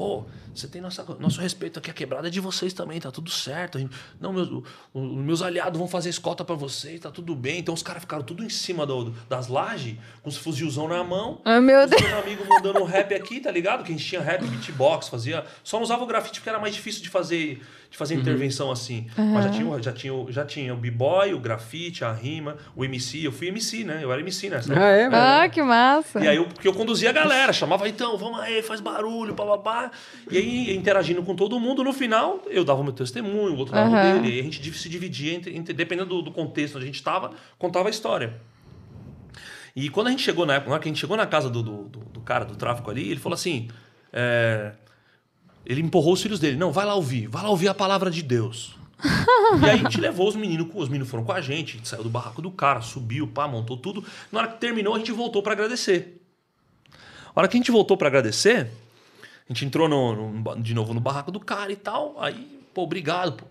[0.00, 3.28] Pô, você tem nossa, nosso respeito aqui, a quebrada é de vocês também, tá tudo
[3.30, 3.78] certo.
[3.78, 4.48] Gente- não, meus,
[4.94, 7.58] o- meus aliados vão fazer escolta para vocês, tá tudo bem.
[7.58, 11.42] Então os caras ficaram tudo em cima do- das lajes, com os fuzilzão na mão.
[11.44, 12.00] Ai, meu Os Deus.
[12.00, 13.84] meus amigos mandando um rap aqui, tá ligado?
[13.84, 15.44] Que a gente tinha rap, beatbox, fazia.
[15.62, 17.60] Só não usava o grafite porque era mais difícil de fazer,
[17.90, 19.08] de fazer intervenção assim.
[19.16, 22.84] Mas já tinha, o- já tinha, já tinha o b-boy, o grafite, a rima, o
[22.84, 23.26] MC.
[23.26, 23.98] Eu fui MC, né?
[24.02, 24.72] Eu era MC nessa.
[24.72, 25.06] Ah, é?
[25.12, 26.20] Ah, que massa.
[26.20, 29.90] E aí, eu, porque eu conduzia a galera, chamava, então, vamos aí, faz barulho, papapá.
[30.30, 33.74] E aí, interagindo com todo mundo, no final, eu dava o meu testemunho, o outro
[33.74, 34.00] dava o Aham.
[34.22, 34.28] dele.
[34.28, 36.94] E aí a gente se dividia, entre, entre- dependendo do, do contexto onde a gente
[36.96, 38.34] estava, contava a história.
[39.74, 41.48] E quando a gente chegou na época, na hora que a gente chegou na casa
[41.50, 43.68] do, do, do- do cara do tráfico ali, ele falou assim:
[44.12, 44.72] é,
[45.70, 46.56] ele empurrou os filhos dele.
[46.56, 48.74] Não, vai lá ouvir, vai lá ouvir a palavra de Deus.
[49.62, 51.88] e aí a gente levou os meninos, os meninos foram com a gente, a gente
[51.88, 54.04] saiu do barraco do cara, subiu, pá, montou tudo.
[54.30, 56.20] Na hora que terminou, a gente voltou para agradecer.
[57.34, 58.66] A hora que a gente voltou para agradecer,
[59.48, 62.16] a gente entrou no- no- de novo no barraco do cara e tal.
[62.20, 63.46] Aí, pô, obrigado, pô.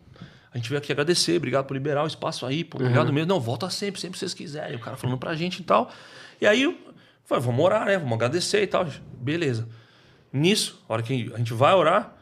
[0.53, 3.27] A gente veio aqui agradecer, obrigado por liberar o espaço aí, pô, obrigado mesmo.
[3.29, 4.75] Não, volta sempre, sempre que vocês quiserem.
[4.75, 5.89] O cara falando pra gente e tal.
[6.41, 6.77] E aí,
[7.25, 7.97] falei, vamos orar, né?
[7.97, 8.85] Vamos agradecer e tal.
[9.13, 9.67] Beleza.
[10.31, 12.15] Nisso, a hora que a gente vai orar,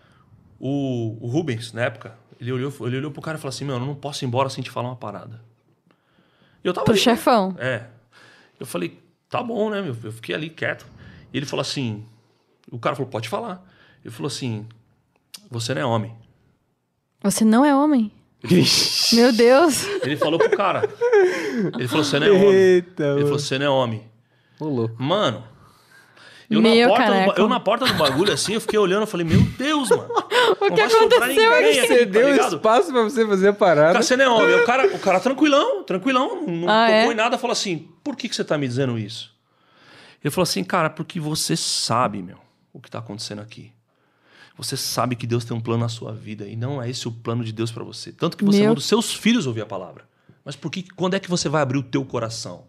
[0.59, 3.75] o, o Rubens, na época, ele olhou, ele olhou pro cara e falou assim: Meu,
[3.75, 5.41] eu não posso ir embora sem te falar uma parada.
[6.63, 7.55] E eu tava Pro ali, chefão.
[7.59, 7.85] é.
[8.59, 9.95] Eu falei, tá bom, né, meu?
[10.03, 10.85] Eu fiquei ali quieto.
[11.31, 12.03] E ele falou assim:
[12.71, 13.63] o cara falou, pode falar.
[14.03, 14.65] Ele falou assim:
[15.51, 16.15] você não é homem.
[17.23, 18.11] Você não é homem?
[19.13, 19.83] Meu Deus.
[20.03, 20.81] Ele falou pro cara.
[21.75, 22.53] Ele falou, você não é homem.
[22.53, 24.03] Eita, Ele falou, você não é homem.
[24.59, 25.01] Ô, louco.
[25.01, 25.43] Mano.
[26.49, 29.07] Eu Meu na, porta do, eu na porta do bagulho assim, eu fiquei olhando, eu
[29.07, 30.07] falei, meu Deus, mano.
[30.61, 31.87] O que aconteceu aqui?
[31.87, 32.55] Você deu tá ligado?
[32.55, 33.91] espaço pra você fazer a parada.
[33.93, 34.55] Cara, você não é homem.
[34.55, 37.11] O cara, o cara tranquilão, tranquilão, não Ah, tocou é?
[37.11, 39.35] em nada, falou assim: por que, que você tá me dizendo isso?
[40.23, 42.37] Ele falou assim, cara, porque você sabe, meu,
[42.71, 43.71] o que tá acontecendo aqui.
[44.57, 47.11] Você sabe que Deus tem um plano na sua vida e não é esse o
[47.11, 48.11] plano de Deus pra você.
[48.13, 50.05] Tanto que você Meu- manda os seus filhos ouvir a palavra.
[50.45, 52.63] Mas por que, quando é que você vai abrir o teu coração?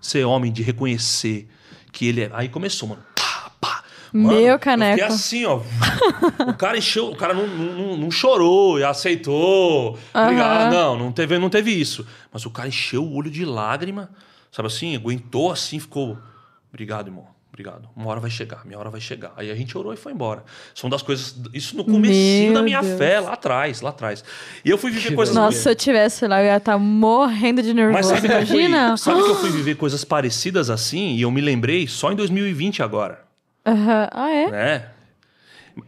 [0.00, 1.48] Ser homem de reconhecer
[1.92, 2.30] que ele é.
[2.32, 3.04] Aí começou, mano.
[4.12, 4.98] Mano, Meu eu caneco.
[4.98, 5.60] fiquei assim, ó.
[6.48, 9.98] o cara encheu, o cara não, não, não- chorou e aceitou.
[10.12, 10.72] Obrigado.
[10.72, 12.06] Não, não teve, não teve isso.
[12.32, 14.10] Mas o cara encheu o olho de lágrima,
[14.50, 14.96] sabe assim?
[14.96, 16.18] Aguentou assim, ficou.
[16.68, 17.26] Obrigado, irmão.
[17.52, 17.88] Obrigado.
[17.96, 19.32] Uma hora vai chegar, minha hora vai chegar.
[19.36, 20.44] Aí a gente orou e foi embora.
[20.74, 21.36] São das coisas.
[21.52, 22.96] Isso no comecinho Meu da minha Deus.
[22.96, 24.24] fé, lá atrás, lá atrás.
[24.64, 25.34] E eu fui viver coisas.
[25.34, 27.92] Nossa, se eu tivesse lá, eu ia estar morrendo de nervoso.
[27.98, 28.96] Mas sabe que, eu fui, Imagina.
[28.96, 32.82] sabe que eu fui viver coisas parecidas assim e eu me lembrei só em 2020
[32.84, 33.20] agora,
[33.66, 34.08] Aham.
[34.12, 34.50] Ah, é?
[34.50, 34.88] né?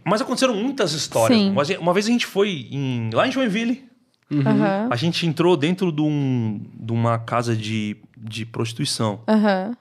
[0.04, 1.38] Mas aconteceram muitas histórias.
[1.38, 1.50] Sim.
[1.50, 3.84] Uma, uma vez a gente foi em- lá em Joinville,
[4.32, 4.88] Aham.
[4.90, 9.20] a gente entrou dentro de, um- de uma casa de, de prostituição.
[9.28, 9.76] Aham.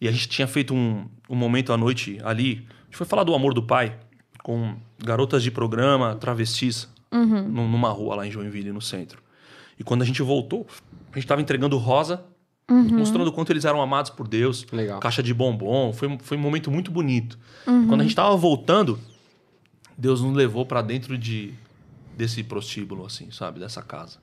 [0.00, 2.66] E a gente tinha feito um, um momento à noite ali.
[2.82, 3.96] A gente foi falar do amor do pai
[4.42, 9.22] com garotas de programa, travestis, num- numa rua lá em Joinville, no centro.
[9.78, 10.66] E quando a gente voltou,
[11.10, 12.22] a gente estava entregando rosa,
[12.70, 14.66] mostrando o quanto eles eram amados por Deus.
[14.72, 14.98] Legal.
[15.00, 15.92] Caixa de bombom.
[15.92, 17.38] Foi, foi um momento muito bonito.
[17.62, 18.98] E quando a gente estava voltando,
[19.96, 21.52] Deus nos levou para dentro de
[22.16, 23.58] desse prostíbulo, assim, sabe?
[23.60, 24.18] Dessa casa.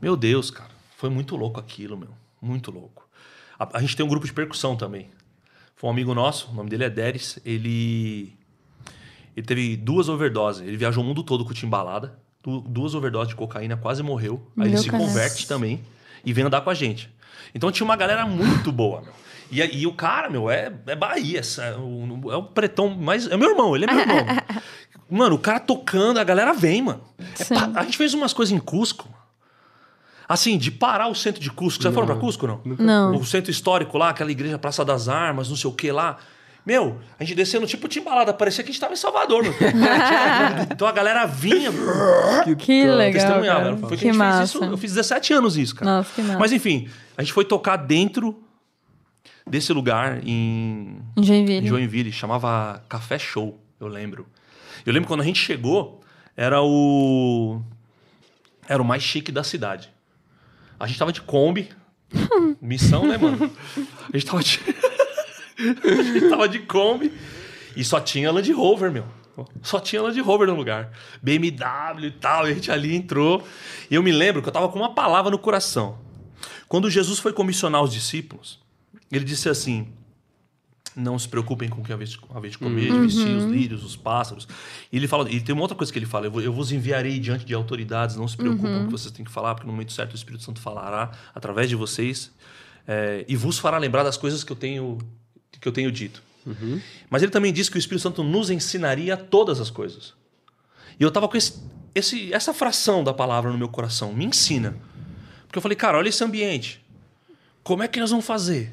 [0.00, 0.70] Meu Deus, cara.
[0.96, 2.08] Foi muito louco aquilo, meu.
[2.40, 3.06] Muito louco.
[3.58, 5.08] A, a gente tem um grupo de percussão também.
[5.76, 7.38] Foi um amigo nosso, o nome dele é Deres.
[7.44, 8.32] Ele.
[9.36, 10.66] Ele teve duas overdoses.
[10.66, 12.18] Ele viajou o mundo todo com timbalada.
[12.42, 14.50] Du- Duas overdoses de cocaína, quase morreu.
[14.56, 15.08] Aí ele Meu se caneco.
[15.08, 15.82] converte também
[16.24, 17.10] e vem andar com a gente.
[17.56, 19.12] Então tinha uma galera muito boa, meu.
[19.50, 21.40] E, e o cara, meu, é, é Bahia.
[21.40, 23.26] É o, é o pretão mais.
[23.26, 24.26] É meu irmão, ele é meu irmão.
[25.08, 27.00] mano, o cara tocando, a galera vem, mano.
[27.18, 29.08] É a gente fez umas coisas em Cusco.
[30.28, 31.82] Assim, de parar o centro de Cusco.
[31.82, 32.60] Você foram pra Cusco, não?
[32.64, 33.16] Não.
[33.16, 36.18] O centro histórico lá, aquela igreja Praça das Armas, não sei o que lá.
[36.66, 39.54] Meu, a gente descendo tipo timbalada, parecia que a gente tava em Salvador, meu.
[40.68, 41.70] então a galera vinha,
[42.58, 43.12] Que legal.
[43.12, 43.64] testemunhava.
[43.64, 43.76] Cara.
[43.76, 44.38] Foi que, Que a gente massa.
[44.38, 44.64] fez isso.
[44.64, 45.98] Eu fiz 17 anos isso, cara.
[45.98, 46.38] Nossa, que massa.
[46.40, 48.42] Mas enfim, a gente foi tocar dentro
[49.46, 51.66] desse lugar em Joinville.
[51.66, 54.26] em Joinville, chamava Café Show, eu lembro.
[54.84, 56.00] Eu lembro quando a gente chegou,
[56.36, 57.60] era o
[58.68, 59.90] era o mais chique da cidade.
[60.78, 61.68] A gente tava de Kombi.
[62.60, 63.50] Missão, né, mano?
[64.12, 64.60] A gente tava de.
[65.58, 67.12] a gente tava de Kombi.
[67.76, 69.06] E só tinha Land Rover, meu.
[69.62, 70.90] Só tinha Land Rover no lugar.
[71.22, 72.48] BMW e tal.
[72.48, 73.46] E a gente ali entrou.
[73.90, 75.98] E eu me lembro que eu tava com uma palavra no coração.
[76.68, 78.58] Quando Jesus foi comissionar os discípulos,
[79.10, 79.88] ele disse assim:
[80.94, 83.94] Não se preocupem com o que a vez de comer, de vestir, os lírios, os
[83.96, 84.48] pássaros.
[84.90, 87.44] E ele fala, e tem uma outra coisa que ele fala: Eu, vos enviarei diante
[87.44, 89.92] de autoridades, não se preocupem com o que vocês têm que falar, porque no momento
[89.92, 92.30] certo o Espírito Santo falará através de vocês
[92.86, 94.98] é, e vos fará lembrar das coisas que eu tenho,
[95.60, 96.22] que eu tenho dito.
[97.10, 100.14] Mas ele também disse que o Espírito Santo nos ensinaria todas as coisas.
[100.98, 101.60] E eu tava com esse,
[101.94, 104.12] esse- essa fração da palavra no meu coração.
[104.14, 104.74] Me ensina.
[105.56, 106.84] Porque eu falei, cara, olha esse ambiente.
[107.64, 108.70] Como é que nós vamos fazer?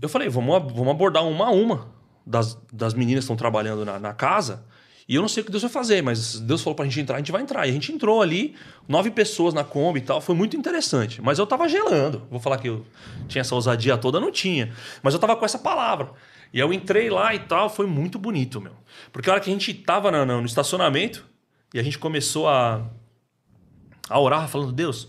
[0.00, 1.88] Eu falei, vamos, vamos abordar uma a uma
[2.24, 4.62] das, das meninas que estão trabalhando na, na casa.
[5.08, 7.16] E eu não sei o que Deus vai fazer, mas Deus falou pra gente entrar,
[7.16, 7.66] a gente vai entrar.
[7.66, 8.54] E a gente entrou ali,
[8.86, 10.20] nove pessoas na Kombi e tal.
[10.20, 11.20] Foi muito interessante.
[11.20, 12.22] Mas eu tava gelando.
[12.30, 12.86] Vou falar que eu
[13.26, 14.72] tinha essa ousadia toda, não tinha.
[15.02, 16.12] Mas eu tava com essa palavra.
[16.54, 18.74] E eu entrei lá e tal, foi muito bonito, meu.
[19.12, 21.26] Porque a hora que a gente tava na- no estacionamento
[21.74, 22.82] e a gente começou a,
[24.12, 25.08] a orar, falando, Deus,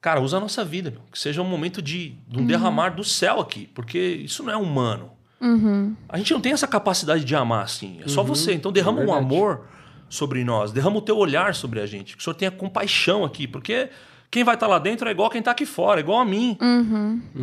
[0.00, 1.00] cara, usa a nossa vida, meu.
[1.10, 3.68] Que seja um momento de, de um derramar do céu aqui.
[3.74, 5.10] Porque isso não é humano.
[6.08, 8.00] A gente não tem essa capacidade de amar assim.
[8.04, 8.54] É só você.
[8.54, 9.66] Então derrama É um amor
[10.08, 10.72] sobre nós.
[10.72, 12.16] Derrama o teu olhar sobre a gente.
[12.16, 13.46] Que o Senhor tenha compaixão aqui.
[13.46, 13.90] Porque
[14.30, 16.00] quem vai estar lá dentro é igual quem está aqui fora.
[16.00, 16.56] É igual a mim.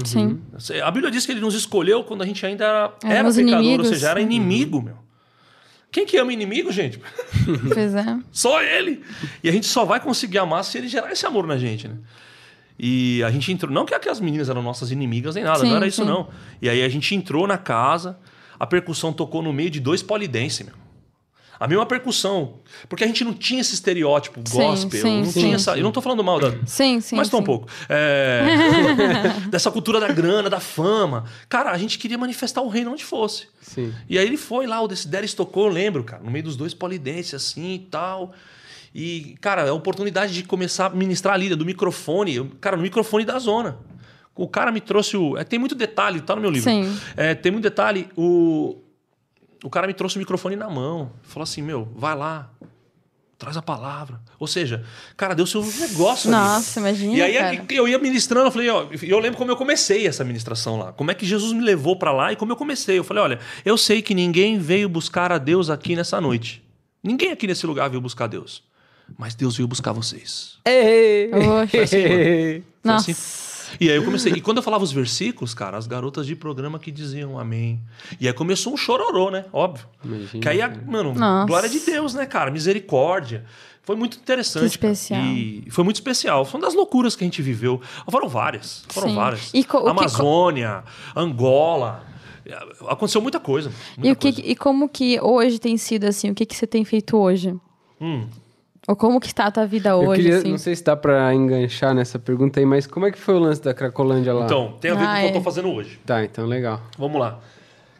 [0.03, 0.41] Sim.
[0.83, 3.39] A Bíblia diz que ele nos escolheu quando a gente ainda era, era pecador.
[3.39, 3.87] inimigos.
[3.87, 4.97] Ou seja, era inimigo, meu.
[5.91, 6.99] Quem que ama inimigo, gente?
[7.73, 8.19] Pois é.
[8.31, 9.01] Só ele.
[9.43, 11.95] E a gente só vai conseguir amar se ele gerar esse amor na gente, né?
[12.79, 13.71] E a gente entrou.
[13.71, 16.07] Não que as meninas eram nossas inimigas nem nada, Sim, não era isso, sim.
[16.07, 16.29] não.
[16.61, 18.17] E aí a gente entrou na casa,
[18.59, 20.73] a percussão tocou no meio de dois polidense, meu.
[21.61, 22.55] A mesma percussão.
[22.89, 24.99] Porque a gente não tinha esse estereótipo Sim, gospel.
[24.99, 25.39] sim, não sim.
[25.41, 25.77] tinha essa.
[25.77, 26.55] Eu não tô falando mal da.
[26.65, 27.15] Sim, sim.
[27.15, 27.45] mas tô um sim.
[27.45, 27.67] pouco.
[27.87, 28.41] É,
[29.47, 31.25] dessa cultura da grana, da fama.
[31.47, 33.47] Cara, a gente queria manifestar o reino onde fosse.
[33.61, 33.93] Sim.
[34.09, 36.73] E aí ele foi lá, o Desideris tocou, eu lembro, cara, no meio dos dois
[36.73, 38.33] polidenses, assim e tal.
[38.91, 43.37] E, cara, a oportunidade de começar a ministrar ali, do microfone, cara, no microfone da
[43.37, 43.77] zona.
[44.35, 45.37] O cara me trouxe o.
[45.37, 46.71] é, tem muito detalhe, tá no meu livro.
[46.71, 46.91] Sim.
[47.15, 48.09] É, tem muito detalhe.
[48.17, 48.81] O,
[49.63, 51.11] o cara me trouxe o microfone na mão.
[51.23, 52.49] Falou assim: meu, vai lá,
[53.37, 54.21] traz a palavra.
[54.39, 54.85] Ou seja,
[55.17, 56.37] cara, deu seu negócio ali.
[56.37, 57.65] Nossa, imagina, E aí cara.
[57.69, 60.93] eu ia ministrando, eu falei, ó, eu lembro como eu comecei essa ministração lá.
[60.93, 62.99] Como é que Jesus me levou pra lá e como eu comecei.
[62.99, 66.63] Eu falei, olha, eu sei que ninguém veio buscar a Deus aqui nessa noite.
[67.03, 68.63] Ninguém aqui nesse lugar veio buscar Deus.
[69.17, 70.57] Mas Deus veio buscar vocês.
[70.65, 71.31] Ei!
[71.33, 71.87] Oxe.
[71.87, 73.11] Foi Nossa.
[73.11, 73.50] assim.
[73.79, 74.33] E aí eu comecei.
[74.33, 77.79] E quando eu falava os versículos, cara, as garotas de programa que diziam amém.
[78.19, 79.45] E aí começou um chororô, né?
[79.53, 79.85] Óbvio.
[80.03, 80.41] Imagina.
[80.41, 81.47] Que aí, mano, Nossa.
[81.47, 82.51] glória de Deus, né, cara?
[82.51, 83.45] Misericórdia.
[83.83, 84.61] Foi muito interessante.
[84.63, 85.21] Que especial.
[85.21, 85.33] cara.
[85.33, 86.45] E foi muito especial.
[86.45, 87.81] Foi uma das loucuras que a gente viveu.
[88.09, 88.83] Foram várias.
[88.89, 89.15] Foram Sim.
[89.15, 89.51] várias.
[89.53, 90.83] E o que- Amazônia,
[91.15, 92.05] Angola.
[92.87, 93.71] Aconteceu muita coisa.
[93.97, 94.51] muita E, o que, coisa.
[94.51, 96.29] e como que hoje tem sido assim?
[96.31, 97.55] O que, que você tem feito hoje?
[97.99, 98.27] Hum.
[98.87, 100.49] Ou como que está a tua vida Eu hoje, queria, assim?
[100.51, 103.39] não sei se dá pra enganchar nessa pergunta aí, mas como é que foi o
[103.39, 104.45] lance da Cracolândia lá?
[104.45, 105.33] Então, tem a ver com o Ah, que eu é.
[105.33, 105.99] tô fazendo hoje.
[106.05, 106.81] Tá, então legal.
[106.97, 107.39] Vamos lá.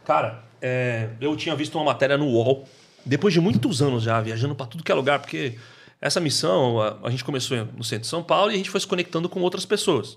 [0.04, 2.64] Cara, é, eu tinha visto uma matéria no UOL,
[3.06, 5.56] depois de muitos anos já, viajando para tudo que é lugar, porque
[6.00, 8.80] essa missão, a, a gente começou no centro de São Paulo e a gente foi
[8.80, 10.16] se conectando com outras pessoas.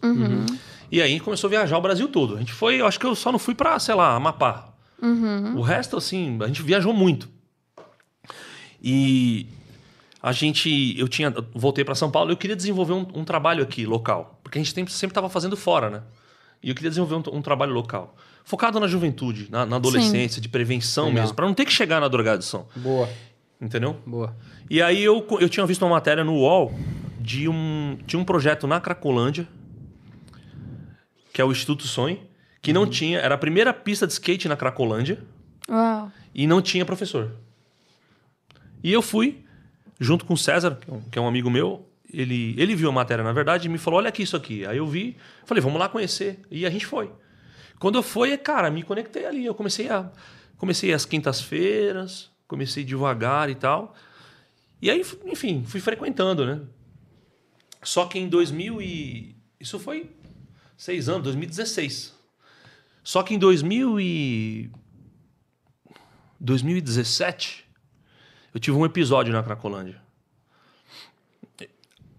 [0.91, 2.35] E aí a gente começou a viajar o Brasil todo.
[2.35, 4.69] A gente foi, eu acho que eu só não fui para, sei lá, Amapá.
[5.55, 7.29] O resto, assim, a gente viajou muito.
[8.81, 9.47] E
[10.25, 13.61] a gente, eu tinha, eu voltei para São Paulo, eu queria desenvolver um, um trabalho
[13.61, 16.01] aqui local, porque a gente sempre sempre estava fazendo fora, né?
[16.63, 20.49] E eu queria desenvolver um, um trabalho local, focado na juventude, na, na adolescência, de
[20.49, 21.21] prevenção Legal.
[21.21, 23.07] mesmo, para não ter que chegar na drogadição, Boa,
[23.61, 23.97] entendeu?
[24.03, 24.35] boa.
[24.67, 26.73] E aí eu, eu tinha visto uma matéria no UOL
[27.19, 29.47] de um, de um projeto na Cracolândia,
[31.31, 32.19] que é o Instituto Sonho,
[32.63, 35.19] que não tinha, era a primeira pista de skate na Cracolândia
[35.69, 36.11] Uau.
[36.33, 37.33] e não tinha professor.
[38.83, 39.44] E eu fui,
[39.99, 42.89] junto com o César, que é um, que é um amigo meu, ele, ele viu
[42.89, 44.65] a matéria, na verdade, e me falou: olha aqui isso aqui.
[44.65, 46.39] Aí eu vi, falei, vamos lá conhecer.
[46.49, 47.11] E a gente foi.
[47.79, 49.45] Quando eu fui, cara, me conectei ali.
[49.45, 50.11] Eu comecei a.
[50.57, 53.93] Comecei às quintas-feiras, comecei devagar e tal.
[54.81, 56.61] E aí, enfim, fui frequentando, né?
[57.83, 59.35] Só que em 2000 e...
[59.59, 60.11] Isso foi
[60.77, 62.13] seis anos, 2016.
[63.03, 64.71] Só que em 2000 e...
[66.39, 67.64] 2017,
[68.55, 70.01] eu tive um episódio na Cracolândia.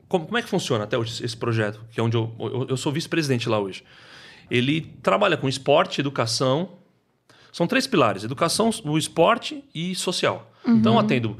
[0.07, 1.80] Como, como é que funciona até hoje esse projeto?
[1.91, 3.82] Que é onde eu, eu, eu sou vice-presidente lá hoje.
[4.51, 6.72] Ele trabalha com esporte, educação.
[7.51, 10.53] São três pilares: educação, o esporte e social.
[10.66, 11.39] Então, atendo.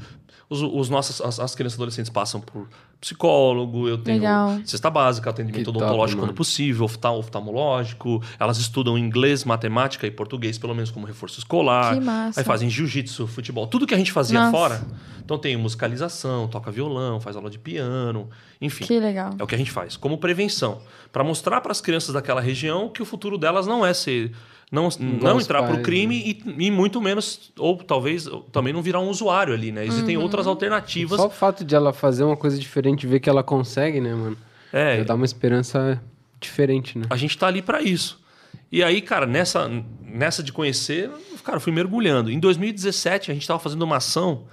[0.49, 2.67] Os, os nossos, as, as crianças e adolescentes passam por
[2.99, 4.59] psicólogo, eu tenho Legal.
[4.65, 6.31] cesta básica, atendimento Que top, odontológico mano.
[6.31, 8.21] quando possível, oftal- oftalmológico.
[8.39, 11.93] Elas estudam inglês, matemática e português, pelo menos como reforço escolar.
[11.95, 12.39] Que massa.
[12.39, 14.51] Aí fazem jiu-jitsu, futebol, tudo que a gente fazia Nossa.
[14.51, 14.81] fora.
[15.23, 18.29] Então tem musicalização, toca violão, faz aula de piano,
[18.59, 18.85] enfim.
[18.85, 19.35] Que legal.
[19.37, 20.81] É o que a gente faz, como prevenção,
[21.11, 24.31] para mostrar para as crianças daquela região que o futuro delas não é ser
[24.71, 28.99] não, não entrar para o crime e, e muito menos ou talvez também não virar
[28.99, 29.85] um usuário ali, né?
[29.85, 31.19] Existem outras alternativas.
[31.19, 34.37] Só o fato de ela fazer uma coisa diferente, ver que ela consegue, né, mano?
[34.73, 36.01] É, Já dá uma esperança
[36.39, 37.05] diferente, né?
[37.09, 38.21] a gente tá ali para isso.
[38.69, 41.09] E aí, cara, nessa nessa de conhecer,
[41.43, 42.29] cara, eu fui mergulhando.
[42.29, 44.45] Em 2017 a gente tava fazendo uma ação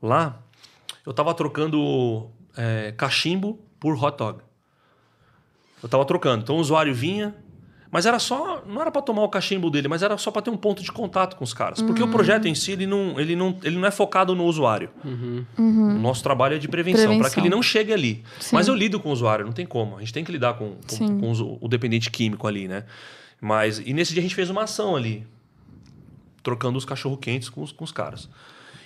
[0.00, 0.40] lá.
[1.04, 4.40] Eu tava trocando é, cachimbo por hot dog.
[5.82, 6.42] Eu tava trocando.
[6.42, 7.34] Então o usuário vinha,
[7.90, 8.62] mas era só.
[8.66, 10.92] Não era para tomar o cachimbo dele, mas era só para ter um ponto de
[10.92, 11.82] contato com os caras.
[11.82, 14.90] Porque o projeto em si, ele não, ele, não, ele não é focado no usuário.
[15.58, 18.22] O nosso trabalho é de prevenção, para que ele não chegue ali.
[18.38, 18.54] Sim.
[18.54, 19.96] Mas eu lido com o usuário, não tem como.
[19.96, 22.84] A gente tem que lidar com, com, com os- o dependente químico ali, né?
[23.40, 23.80] Mas.
[23.84, 25.26] E nesse dia a gente fez uma ação ali.
[26.44, 28.28] Trocando os cachorro quentes com os, com os caras.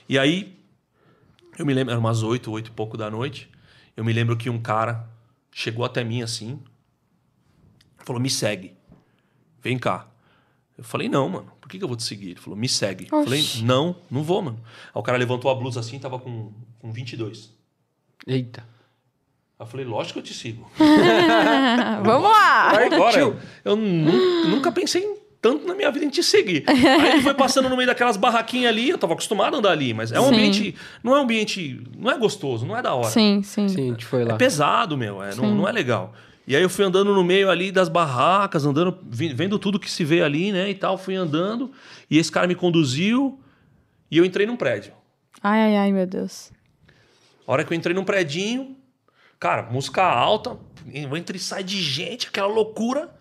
[0.09, 0.55] E aí,
[1.59, 3.49] eu me lembro, era umas oito, oito e pouco da noite.
[3.97, 5.09] Eu me lembro que um cara
[5.53, 6.61] chegou até mim assim,
[7.99, 8.75] falou: me segue,
[9.63, 10.09] vem cá.
[10.77, 12.31] Eu falei: não, mano, por que, que eu vou te seguir?
[12.33, 13.09] Ele falou: me segue.
[13.11, 13.65] Eu falei: Oxi.
[13.65, 14.61] não, não vou, mano.
[14.87, 17.53] Aí o cara levantou a blusa assim, tava com, com 22.
[18.27, 18.61] Eita.
[19.59, 20.71] Aí eu falei: lógico que eu te sigo.
[22.05, 22.71] Vamos lá!
[22.71, 25.17] Agora, eu, eu nu- nunca pensei em
[25.47, 26.65] tanto na minha vida em te seguir.
[26.69, 29.95] Aí ele foi passando no meio daquelas barraquinhas ali, eu tava acostumado a andar ali,
[29.95, 30.35] mas é um Sim.
[30.35, 30.75] ambiente.
[31.05, 31.81] Não é um ambiente.
[31.97, 33.11] Não é gostoso, não é da hora.
[33.11, 33.69] Sim, sim.
[33.69, 34.37] Sim, a gente foi É lá.
[34.37, 35.23] pesado, meu.
[35.23, 36.13] É, não, não é legal.
[36.49, 40.05] E aí eu fui andando no meio ali das barracas, andando, vendo tudo que se
[40.05, 40.71] vê ali, né?
[40.71, 41.71] E tal, fui andando.
[42.11, 43.39] E esse cara me conduziu
[44.11, 44.93] e eu entrei num prédio.
[45.43, 46.51] Ai, ai, ai, meu Deus.
[47.47, 48.77] A hora que eu entrei num predinho,
[49.39, 50.57] cara, música alta,
[50.93, 53.15] entra e sai de gente, aquela loucura.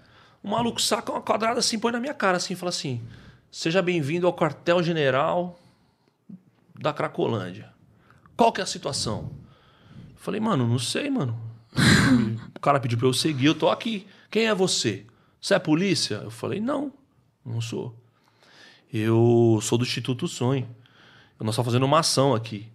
[0.45, 3.01] O maluco saca uma quadrada assim, põe na minha cara assim, fala assim:
[3.49, 5.59] Seja bem-vindo ao quartel-general
[6.79, 7.73] da Cracolândia.
[8.37, 9.31] Qual que é a situação?
[10.11, 11.35] Eu falei, mano, não sei, mano.
[12.55, 14.05] o cara pediu pra eu seguir, eu tô aqui.
[14.29, 15.07] Quem é você?
[15.41, 16.17] Você é polícia?
[16.23, 16.93] Eu falei, não,
[17.43, 17.99] não sou.
[18.93, 20.69] Eu sou do Instituto Sonho.
[21.39, 22.71] Nós estamos fazendo uma ação aqui.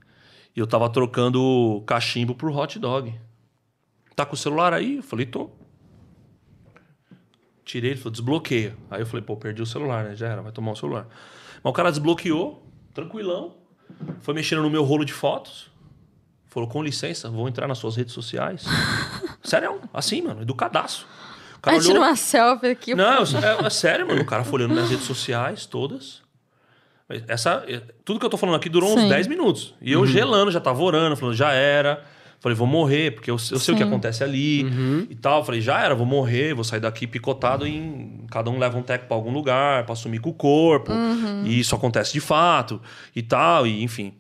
[0.56, 3.14] E eu tava trocando cachimbo por hot dog.
[4.16, 4.96] Tá com o celular aí?
[4.96, 5.59] Eu falei, tô.
[7.70, 8.76] Tirei, ele falou, desbloqueia.
[8.90, 10.16] Aí eu falei, pô, perdi o celular, né?
[10.16, 11.06] Já era, vai tomar o celular.
[11.62, 13.54] Mas o cara desbloqueou, tranquilão.
[14.22, 15.70] Foi mexendo no meu rolo de fotos.
[16.48, 18.64] Falou, com licença, vou entrar nas suas redes sociais.
[19.40, 21.06] Sério, assim, mano, educadaço.
[21.58, 22.92] O cara olhou- uma selfie aqui.
[22.92, 24.22] não, é, é sério, mano.
[24.22, 26.22] O cara foi olhando minhas redes sociais todas.
[27.28, 29.08] Essa, é, tudo que eu tô falando aqui durou uns Sim.
[29.08, 29.76] 10 minutos.
[29.80, 32.04] E eu gelando, já tava orando, falando, já era.
[32.40, 34.62] Falei, vou morrer, porque eu, eu sei o que acontece ali
[35.10, 35.44] e tal.
[35.44, 38.24] Falei, já era, vou morrer, vou sair daqui picotado em.
[38.30, 40.90] Cada um leva um teco pra algum lugar, pra sumir com o corpo.
[41.44, 42.80] E isso acontece de fato
[43.14, 44.14] e tal, e enfim.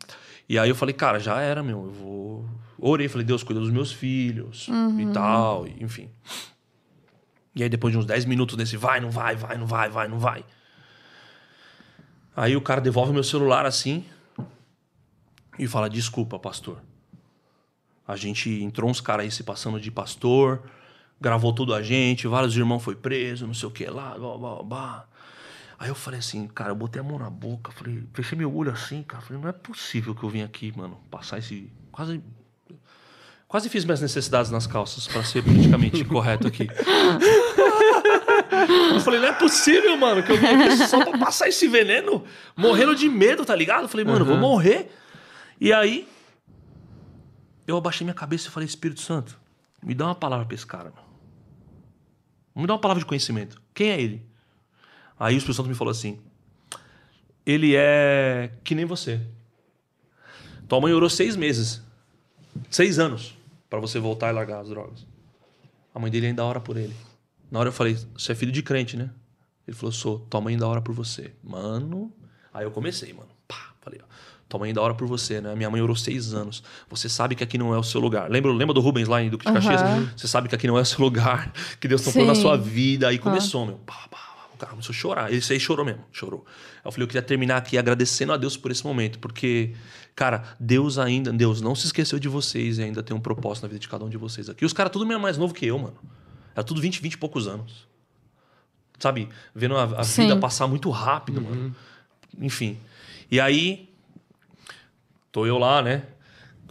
[0.46, 1.84] E aí eu falei, cara, já era, meu.
[1.86, 2.44] Eu vou.
[2.78, 4.68] Orei, falei, Deus, cuida dos meus filhos
[5.00, 6.08] e tal, e, enfim.
[7.54, 10.08] E aí, depois de uns 10 minutos desse vai, não vai, vai, não vai, vai,
[10.08, 10.44] não vai.
[12.36, 14.04] Aí o cara devolve meu celular assim
[15.58, 16.78] e fala: Desculpa, pastor.
[18.10, 20.62] A gente entrou uns caras aí se passando de pastor,
[21.20, 24.62] gravou tudo a gente, vários irmãos foi preso, não sei o que lá, blá, blá,
[24.64, 25.04] blá.
[25.78, 28.72] Aí eu falei assim, cara, eu botei a mão na boca, falei, fechei meu olho
[28.72, 31.70] assim, cara, falei, não é possível que eu vim aqui, mano, passar esse.
[31.92, 32.20] Quase.
[33.46, 36.68] Quase fiz minhas necessidades nas calças, pra ser politicamente correto aqui.
[38.92, 42.24] Eu falei, não é possível, mano, que eu vim aqui só pra passar esse veneno,
[42.56, 43.82] morrendo de medo, tá ligado?
[43.82, 44.90] Eu falei, mano, eu vou morrer.
[45.60, 46.06] E aí,
[47.66, 49.38] eu abaixei minha cabeça e falei, Espírito Santo,
[49.82, 51.10] me dá uma palavra pra esse cara, meu.
[52.54, 53.60] Me dá uma palavra de conhecimento.
[53.72, 54.26] Quem é ele?
[55.18, 56.18] Aí o Espírito Santo me falou assim:
[57.44, 59.20] ele é que nem você.
[60.68, 61.82] Tua mãe orou seis meses,
[62.70, 63.36] seis anos,
[63.68, 65.06] pra você voltar e largar as drogas.
[65.94, 66.94] A mãe dele ainda ora por ele.
[67.50, 69.10] Na hora eu falei: você é filho de crente, né?
[69.66, 70.20] Ele falou: sou.
[70.20, 71.32] Tua mãe ainda ora por você.
[71.42, 72.12] Mano.
[72.52, 73.30] Aí eu comecei, mano.
[73.48, 74.06] Pá, falei: ó.
[74.50, 75.54] Tua mãe ainda ora por você, né?
[75.54, 76.60] Minha mãe orou seis anos.
[76.88, 78.28] Você sabe que aqui não é o seu lugar.
[78.28, 79.80] Lembra, lembra do Rubens lá em Duque de Caxias?
[79.80, 80.12] Aham.
[80.16, 83.06] Você sabe que aqui não é o seu lugar, que Deus tocou na sua vida.
[83.06, 83.76] Aí começou, meu.
[83.86, 84.18] Pá, pá.
[84.52, 85.32] O cara começou a chorar.
[85.32, 86.44] Ele aí chorou mesmo, chorou.
[86.48, 89.72] Aí eu falei, eu queria terminar aqui agradecendo a Deus por esse momento, porque,
[90.16, 93.68] cara, Deus ainda, Deus não se esqueceu de vocês e ainda tem um propósito na
[93.68, 94.64] vida de cada um de vocês aqui.
[94.64, 95.96] E os caras tudo meio mais novo que eu, mano.
[96.56, 97.86] Era tudo 20, 20 e poucos anos.
[98.98, 99.28] Sabe?
[99.54, 101.72] Vendo a, a vida passar muito rápido, mano.
[102.36, 102.76] Enfim.
[103.30, 103.89] E aí,
[105.32, 106.02] tô eu lá, né?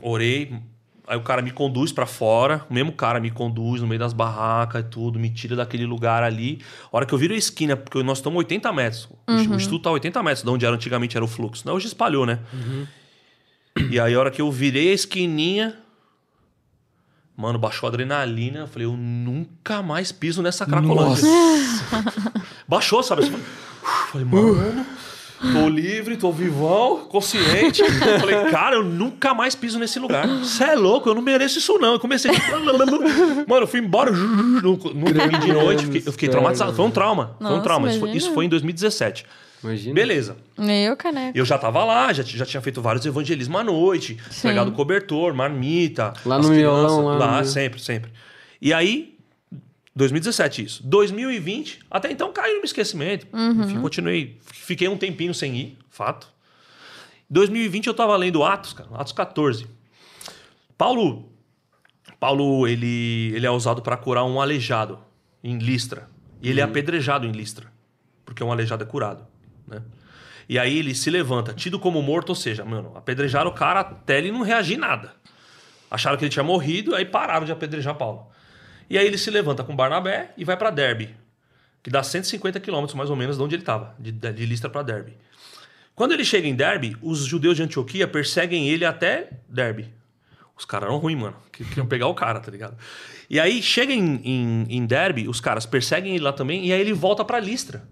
[0.02, 0.60] Orei.
[1.08, 4.14] Aí o cara me conduz pra fora, o mesmo cara me conduz no meio das
[4.14, 6.62] barracas e tudo, me tira daquele lugar ali.
[6.92, 9.06] A hora que eu viro a esquina, porque nós estamos 80 metros.
[9.06, 9.54] O Uhum.
[9.54, 11.66] O instituto tá a 80 metros, de onde era antigamente era o fluxo.
[11.66, 12.40] Não, hoje espalhou, né?
[13.90, 15.80] E aí a hora que eu virei a esquininha,
[17.36, 18.60] mano, baixou a adrenalina.
[18.60, 21.24] Eu falei, eu nunca mais piso nessa cracolândia.
[22.68, 23.24] Baixou, sabe?
[23.24, 23.40] Eu
[24.12, 24.86] Falei, mano,
[25.40, 27.82] tô livre, tô vivão, consciente.
[27.82, 30.28] Eu Falei, cara, eu nunca mais piso nesse lugar.
[30.28, 31.94] Você é louco, eu não mereço isso não.
[31.94, 32.32] Eu comecei.
[33.48, 34.12] Mano, eu fui embora.
[34.12, 35.86] Não, não dormi de noite.
[35.86, 36.74] fiquei- eu fiquei traumatizado.
[36.74, 37.36] Foi um trauma.
[37.38, 37.90] Foi um Nossa, trauma.
[37.90, 39.26] Isso foi, isso foi em 2017.
[39.64, 39.94] Imagina.
[39.94, 40.38] Beleza.
[40.58, 41.38] Eu, caneco.
[41.38, 44.48] Eu já tava lá, já, já tinha feito vários evangelismos à noite, Sim.
[44.48, 46.14] entregado cobertor, marmita.
[46.26, 47.46] Lá no crianças, lá no Lá, miolo.
[47.46, 48.10] sempre, sempre.
[48.62, 49.16] E aí,
[49.96, 50.84] 2017 isso.
[50.88, 53.28] 2020, até então caiu no esquecimento.
[53.64, 56.28] Enfim, continuei, fiquei um tempinho sem ir, fato.
[57.30, 59.68] 2020 eu tava lendo Atos, cara, Atos 14.
[60.78, 61.30] Paulo,
[62.20, 65.00] Paulo ele, ele é usado para curar um aleijado
[65.44, 66.10] em Listra.
[66.42, 67.72] E ele é apedrejado em Listra,
[68.26, 69.28] porque um aleijado é curado,
[69.68, 69.82] né?
[70.48, 74.18] E aí ele se levanta, tido como morto, ou seja, mano, apedrejaram o cara até
[74.18, 75.14] ele não reagir nada.
[75.92, 78.28] Acharam que ele tinha morrido, aí pararam de apedrejar Paulo.
[78.90, 81.16] E aí ele se levanta com Barnabé e vai para Derbe,
[81.84, 84.82] que dá 150 quilômetros mais ou menos de onde ele estava, de, de Listra para
[84.84, 85.16] Derbe.
[85.96, 89.94] Quando ele chega em Derbe, os judeus de Antioquia perseguem ele até Derbe.
[90.58, 91.36] Os caras eram ruins, mano.
[91.52, 92.78] que- Queriam pegar o cara, tá ligado?
[93.30, 94.88] E aí chega em, em, em
[95.28, 97.88] os caras perseguem ele lá também, e aí ele volta para Listra.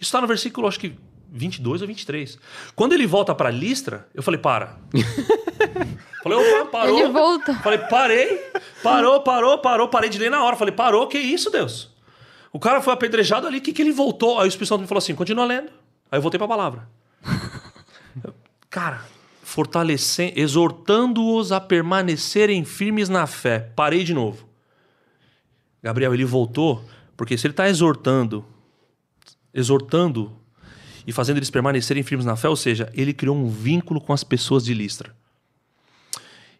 [0.00, 0.94] Isso tá no versículo, acho que
[1.32, 2.38] 22 ou 23.
[2.74, 4.78] Quando ele volta para Listra, eu falei, para.
[6.28, 6.98] falei, opa, parou.
[6.98, 7.54] Ele volta.
[7.54, 8.50] Falei, parei,
[8.82, 10.56] parou, parou, parou, parei de ler na hora.
[10.56, 11.90] Falei, parou, que isso, Deus?
[12.52, 14.38] O cara foi apedrejado ali, o que, que ele voltou?
[14.38, 15.68] Aí o Espírito Santo me falou assim: continua lendo.
[16.10, 16.88] Aí eu voltei pra palavra.
[18.70, 19.04] cara,
[19.42, 23.70] fortalecendo, exortando-os a permanecerem firmes na fé.
[23.76, 24.46] Parei de novo.
[25.82, 26.82] Gabriel, ele voltou,
[27.16, 28.44] porque se ele está exortando,
[29.52, 30.32] exortando
[31.06, 34.24] e fazendo eles permanecerem firmes na fé, ou seja, ele criou um vínculo com as
[34.24, 35.14] pessoas de Listra.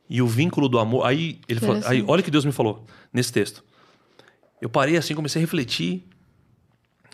[0.09, 1.05] E o vínculo do amor.
[1.05, 3.65] Aí ele falou, aí, olha o que Deus me falou nesse texto.
[4.61, 6.05] Eu parei assim, comecei a refletir.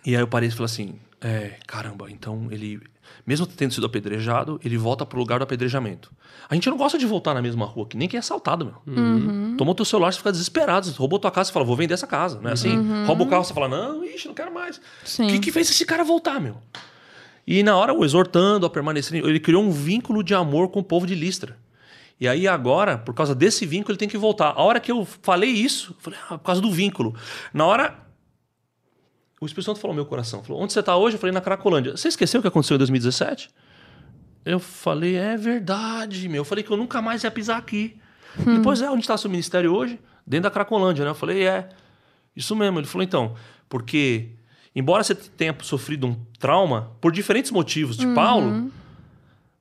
[0.04, 2.80] E aí eu parei e falei assim: é, caramba, então ele,
[3.24, 6.10] mesmo tendo sido apedrejado, ele volta pro lugar do apedrejamento.
[6.48, 8.96] A gente não gosta de voltar na mesma rua, que nem quem é assaltado, meu.
[8.96, 9.56] Uhum.
[9.56, 10.86] Tomou teu celular, você fica desesperado.
[10.86, 12.40] Você roubou tua casa, você fala, vou vender essa casa.
[12.40, 13.04] Não é assim?
[13.06, 14.80] Rouba o carro, você fala, não, ixi, não quero mais.
[15.18, 15.26] Uhum.
[15.26, 16.56] O que, que fez esse cara voltar, meu?
[17.46, 20.84] E na hora, o exortando a permanecer, ele criou um vínculo de amor com o
[20.84, 21.56] povo de Listra.
[22.22, 24.50] E aí agora, por causa desse vínculo, ele tem que voltar.
[24.50, 27.16] A hora que eu falei isso, eu falei, ah, por causa do vínculo.
[27.52, 27.98] Na hora,
[29.40, 30.40] o Espírito Santo falou no meu coração.
[30.40, 31.16] Falou, onde você está hoje?
[31.16, 31.96] Eu falei, na Cracolândia.
[31.96, 33.50] Você esqueceu o que aconteceu em 2017?
[34.44, 36.42] Eu falei, é verdade, meu.
[36.42, 37.98] Eu falei que eu nunca mais ia pisar aqui.
[38.38, 39.98] Depois, é, onde está seu ministério hoje?
[40.24, 41.10] Dentro da Cracolândia, né?
[41.10, 41.70] Eu falei, é.
[42.36, 42.78] Isso mesmo.
[42.78, 43.34] Ele falou, então,
[43.68, 44.28] porque,
[44.76, 48.70] embora você tenha sofrido um trauma, por diferentes motivos de Paulo,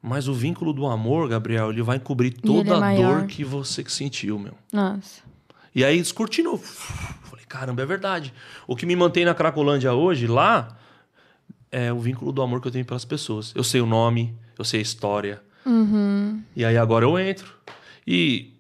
[0.02, 3.44] mas o vínculo do amor, Gabriel, ele vai cobrir ele é toda a dor que
[3.44, 4.54] você sentiu, meu.
[4.72, 5.22] Nossa.
[5.74, 6.58] E aí descortinou.
[6.58, 8.34] Falei, caramba, é verdade.
[8.68, 10.78] O que me mantém na Cracolândia hoje, lá,
[11.72, 13.54] é o vínculo do amor que eu tenho pelas pessoas.
[13.56, 15.42] Eu sei o nome, eu sei a história.
[16.56, 17.54] E aí agora eu entro.
[18.06, 18.51] E,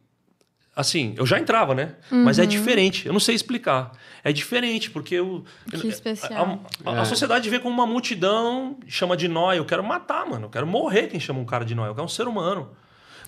[0.76, 1.96] assim, eu já entrava, né?
[2.10, 3.06] Mas é diferente.
[3.08, 3.92] Eu não sei explicar.
[4.24, 5.44] É diferente, porque eu.
[5.70, 6.62] Que especial.
[6.86, 9.58] A, a- a sociedade vê como uma multidão, chama de nóia.
[9.58, 10.46] Eu quero matar, mano.
[10.46, 11.90] Eu quero morrer quem chama um cara de nóia.
[11.90, 12.70] Eu quero um ser humano.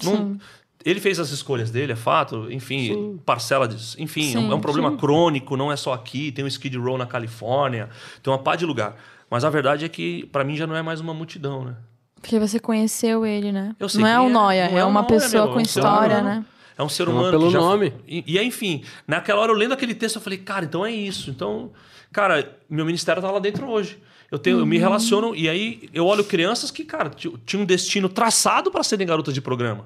[0.04, 0.38] Não-
[0.86, 2.52] ele fez as escolhas dele, é fato.
[2.52, 3.96] Enfim, parcela disso.
[4.02, 4.98] Enfim, é um- é um Sim, problema sim.
[4.98, 6.32] crônico, não é só aqui.
[6.32, 7.90] Tem o Skid Row na Califórnia,
[8.22, 8.96] tem uma pá de lugar.
[9.30, 11.76] Mas a verdade é que, pra mim, já não é mais uma multidão, né?
[12.22, 13.76] Porque você conheceu ele, né?
[13.80, 15.62] Eu sei não é um noia, não é um uma nóia, pessoa meu, com é
[15.62, 16.40] um história, humano.
[16.42, 16.46] né?
[16.78, 17.60] É um ser humano pelo que já...
[17.60, 17.94] nome.
[18.08, 20.92] E, e é, enfim, naquela hora eu lendo aquele texto, eu falei, cara, então é
[20.92, 21.30] isso.
[21.30, 21.72] Então,
[22.12, 23.98] cara, meu ministério tá lá dentro hoje.
[24.32, 27.66] Eu, tenho, eu me relaciono, e aí eu olho crianças que, cara, ti- tinham um
[27.68, 29.86] destino traçado para serem garotas de programa.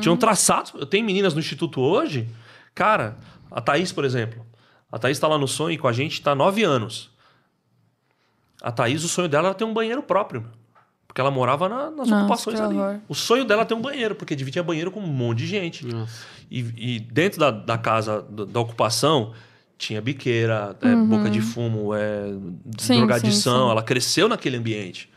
[0.00, 0.72] Tinham traçado.
[0.74, 2.28] Eu tenho meninas no instituto hoje,
[2.74, 3.16] cara,
[3.48, 4.44] a Thaís, por exemplo.
[4.90, 7.10] A Thaís tá lá no sonho com a gente, tá há nove anos.
[8.60, 10.44] A Thaís, o sonho dela era ter um banheiro próprio.
[11.10, 12.76] Porque ela morava na- nas Nossa, ocupações ali.
[12.76, 12.98] horror.
[13.08, 15.84] O sonho dela é ter um banheiro, porque dividia banheiro com um monte de gente.
[15.84, 16.24] Nossa.
[16.48, 19.32] E, e dentro da, da casa do- da ocupação
[19.76, 22.26] tinha biqueira, é, boca de fumo, é,
[22.78, 23.58] Sim, drogadição.
[23.62, 23.70] sim, sim.
[23.72, 25.10] Ela cresceu naquele ambiente.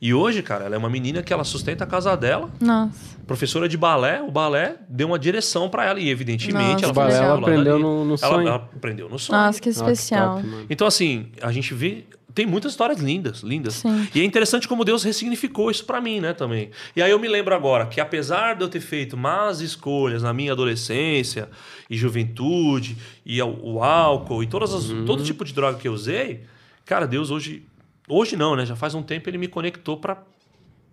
[0.00, 3.18] E hoje, cara, ela é uma menina que ela sustenta a casa dela, Nossa.
[3.26, 4.22] professora de balé.
[4.22, 7.08] O balé deu uma direção pra ela e, evidentemente, Nossa, ela legal.
[7.10, 8.48] estimulada Aprendeu no- no ela, sonho.
[8.48, 9.38] ela aprendeu no sonho.
[9.38, 10.36] Nossa, que Ah, que especial.
[10.36, 10.66] top.
[10.70, 13.74] Então, assim, a gente vê tem muitas histórias lindas, lindas.
[13.74, 14.08] Sim.
[14.14, 16.70] E é interessante como Deus ressignificou isso pra mim, né, também.
[16.96, 20.32] E aí eu me lembro agora que apesar de eu ter feito más escolhas na
[20.32, 21.48] minha adolescência
[21.88, 26.42] e juventude e o, álcool e todas as, todo tipo de droga que eu usei,
[26.84, 27.62] cara, Deus hoje
[28.08, 28.66] hoje não, né?
[28.66, 30.22] Já faz um tempo ele me conectou pra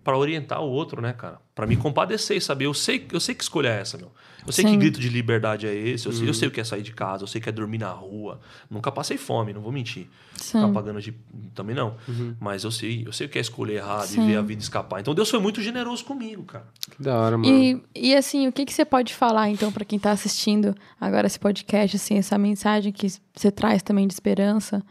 [0.04, 1.40] para orientar o outro, né, cara?
[1.54, 4.10] Pra me compadecer e saber, eu sei, eu sei que escolha é essa, meu.
[4.44, 4.78] Eu sei que Sim.
[4.78, 7.22] grito de liberdade é esse, eu, sei, eu sei o que é sair de casa,
[7.22, 8.40] eu sei que é dormir na rua.
[8.68, 10.08] Nunca passei fome, não vou mentir.
[10.34, 10.60] Sim.
[10.60, 11.14] Ficar pagando de
[11.54, 11.96] também não.
[12.40, 14.24] Mas eu sei, eu sei o que é escolher errado Sim.
[14.24, 15.00] e ver a vida escapar.
[15.00, 16.66] Então Deus foi muito generoso comigo, cara.
[16.90, 17.48] Que da hora, mano.
[17.48, 21.28] E, e assim, o que, que você pode falar, então, pra quem tá assistindo agora
[21.28, 24.82] esse podcast, assim, essa mensagem que você traz também de esperança?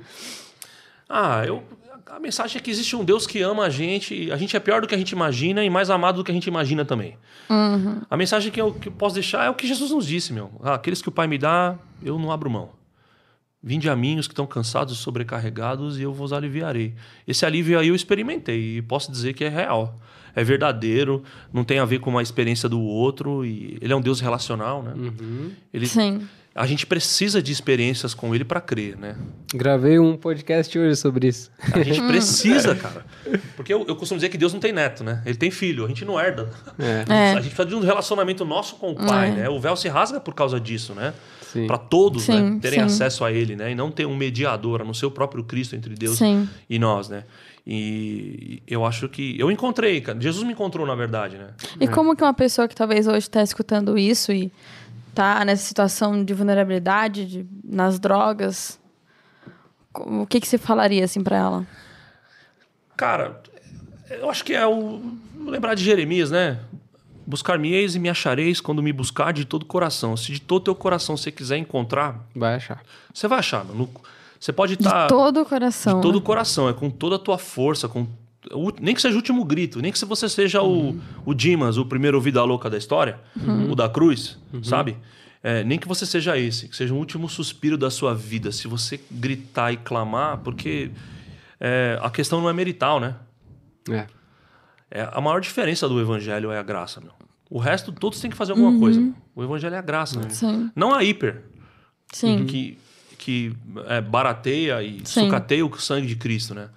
[1.09, 1.61] Ah, eu
[2.11, 4.81] a mensagem é que existe um Deus que ama a gente, a gente é pior
[4.81, 7.17] do que a gente imagina e mais amado do que a gente imagina também.
[8.09, 10.51] A mensagem que eu, que eu posso deixar é o que Jesus nos disse, meu.
[10.61, 12.69] Ah, aqueles que o Pai me dá, eu não abro mão.
[13.63, 16.95] Vinde a mim os que estão cansados e sobrecarregados e eu vos aliviarei.
[17.25, 19.97] Esse alívio aí eu experimentei e posso dizer que é real.
[20.35, 24.01] É verdadeiro, não tem a ver com uma experiência do outro e ele é um
[24.01, 24.93] Deus relacional, né?
[25.73, 26.27] Ele, Sim.
[26.53, 29.15] A gente precisa de experiências com ele para crer, né?
[29.53, 31.49] Gravei um podcast hoje sobre isso.
[31.73, 33.05] A gente precisa, cara.
[33.55, 35.21] Porque eu, eu costumo dizer que Deus não tem neto, né?
[35.25, 36.49] Ele tem filho, a gente não herda.
[36.77, 37.05] É.
[37.07, 37.31] É.
[37.31, 39.31] A gente precisa de um relacionamento nosso com o pai, É.
[39.31, 39.49] né?
[39.49, 41.13] O véu se rasga por causa disso, né?
[41.67, 42.59] Para todos, Sim, né?
[42.61, 42.85] Terem sim.
[42.85, 43.71] acesso a ele, né?
[43.71, 46.47] E não ter um mediador, a não ser o próprio Cristo entre Deus Sim.
[46.69, 47.23] e nós, né?
[47.67, 50.19] E eu acho que eu encontrei, cara.
[50.19, 51.49] Jesus me encontrou, na verdade, né?
[51.79, 54.51] E como que uma pessoa que talvez hoje está escutando isso e
[55.21, 58.79] tá nessa situação de vulnerabilidade, de- nas drogas,
[59.93, 61.67] o que, que você falaria, assim, pra ela?
[62.97, 63.41] Cara,
[64.09, 65.01] eu acho que é o.
[65.45, 66.59] Lembrar de Jeremias, né?
[67.25, 70.15] Buscar-me-eis e me achareis quando me buscar de todo o coração.
[70.17, 72.83] Se de todo teu coração você quiser encontrar, Vai achar.
[73.13, 73.63] você vai achar.
[73.65, 73.89] mano.
[74.39, 75.07] Você pode De estar.
[75.07, 75.95] todo o coração.
[75.97, 76.19] de todo né?
[76.19, 78.05] o coração, é com toda a tua força, com
[78.79, 82.19] nem que seja o último grito, nem que você seja o, o Dimas, o primeiro
[82.19, 83.19] vida louca da história,
[83.69, 84.97] o da cruz, sabe?
[85.43, 88.67] É, nem que você seja esse, que seja o último suspiro da sua vida, se
[88.67, 90.91] você gritar e clamar, porque
[91.59, 93.15] é, a questão não é merital, né?
[93.89, 94.05] É.
[94.91, 97.13] É, a maior diferença do evangelho é a graça, meu.
[97.49, 99.13] O resto, todos têm que fazer alguma coisa.
[99.35, 100.29] O evangelho é a graça, né?
[100.29, 100.71] Sim.
[100.75, 101.43] Não a hiper,
[102.13, 102.45] Sim.
[102.45, 102.77] que,
[103.17, 103.53] que
[103.87, 105.25] é, barateia e Sim.
[105.25, 106.69] sucateia o sangue de Cristo, né?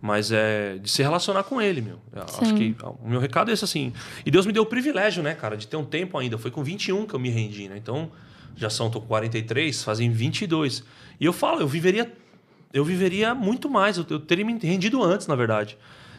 [0.00, 1.98] Mas é de se relacionar com ele, meu.
[2.14, 3.92] Eu Acho que o meu recado é esse, assim.
[4.24, 6.38] E Deus me deu o privilégio, né, cara, de ter um tempo ainda.
[6.38, 7.76] Foi com 21 que eu me rendi, né?
[7.76, 8.10] Então,
[8.56, 10.84] já são, tô com 43, fazem 22.
[11.18, 12.12] E eu falo, eu viveria
[12.72, 13.96] eu viveria muito mais.
[13.96, 15.76] Eu, eu teria me rendido antes, na verdade.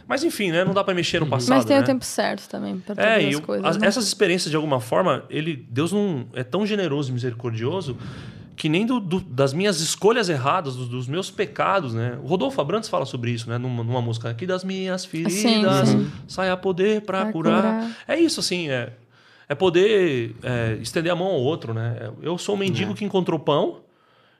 [0.07, 0.65] Mas enfim, né?
[0.65, 1.83] Não dá pra mexer no passado, Mas tem né?
[1.83, 3.65] o tempo certo também pra todas É, as eu- coisas.
[3.65, 3.87] as- né?
[3.87, 7.95] essas experiências, de alguma forma, ele, Deus não é tão generoso e misericordioso
[8.59, 12.19] que nem do- do- das minhas escolhas erradas, dos, dos meus pecados, né?
[12.21, 13.57] O Rodolfo Abrantes fala sobre isso, né?
[13.57, 16.11] Numa, numa música aqui das minhas feridas, sim.
[16.27, 17.61] sai a poder para Pra curar.
[17.61, 17.91] curar.
[18.05, 18.91] É isso, assim, é,
[19.47, 22.11] é poder é, estender a mão ao outro, né?
[22.21, 23.77] Eu sou um mendigo que encontrou pão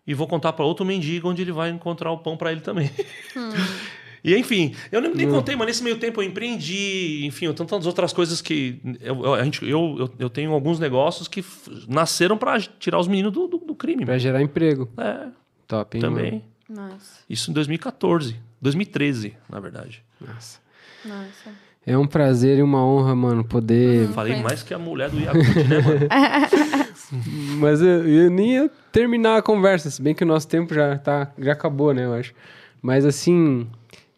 [0.06, 2.92] e vou contar para outro mendigo onde ele vai encontrar o pão para ele também.
[4.24, 7.86] E enfim, eu nem, nem contei, mas nesse meio tempo eu empreendi, enfim, eu tantas
[7.86, 11.44] outras coisas que eu, eu- a gente, eu, eu, eu tenho alguns negócios que
[11.88, 14.06] nasceram para tirar os meninos do, do, do crime.
[14.06, 14.90] Pra gerar emprego.
[14.98, 15.28] É,
[15.68, 16.02] Top, hein?
[16.02, 16.44] também.
[16.70, 16.90] mano?
[16.92, 20.04] Nossa, Isso em 2014, 2013, na verdade.
[20.20, 20.60] Nossa.
[21.06, 21.50] nossa.
[21.86, 24.10] É um prazer e uma honra, mano, poder.
[24.10, 24.44] Falei foi.
[24.44, 26.00] mais que a mulher do Yakult, né, mano?
[27.60, 30.98] Mas eu, eu nem ia terminar a conversa, se bem que o nosso tempo já,
[30.98, 32.34] tá, já acabou, né, eu acho.
[32.82, 33.68] Mas assim,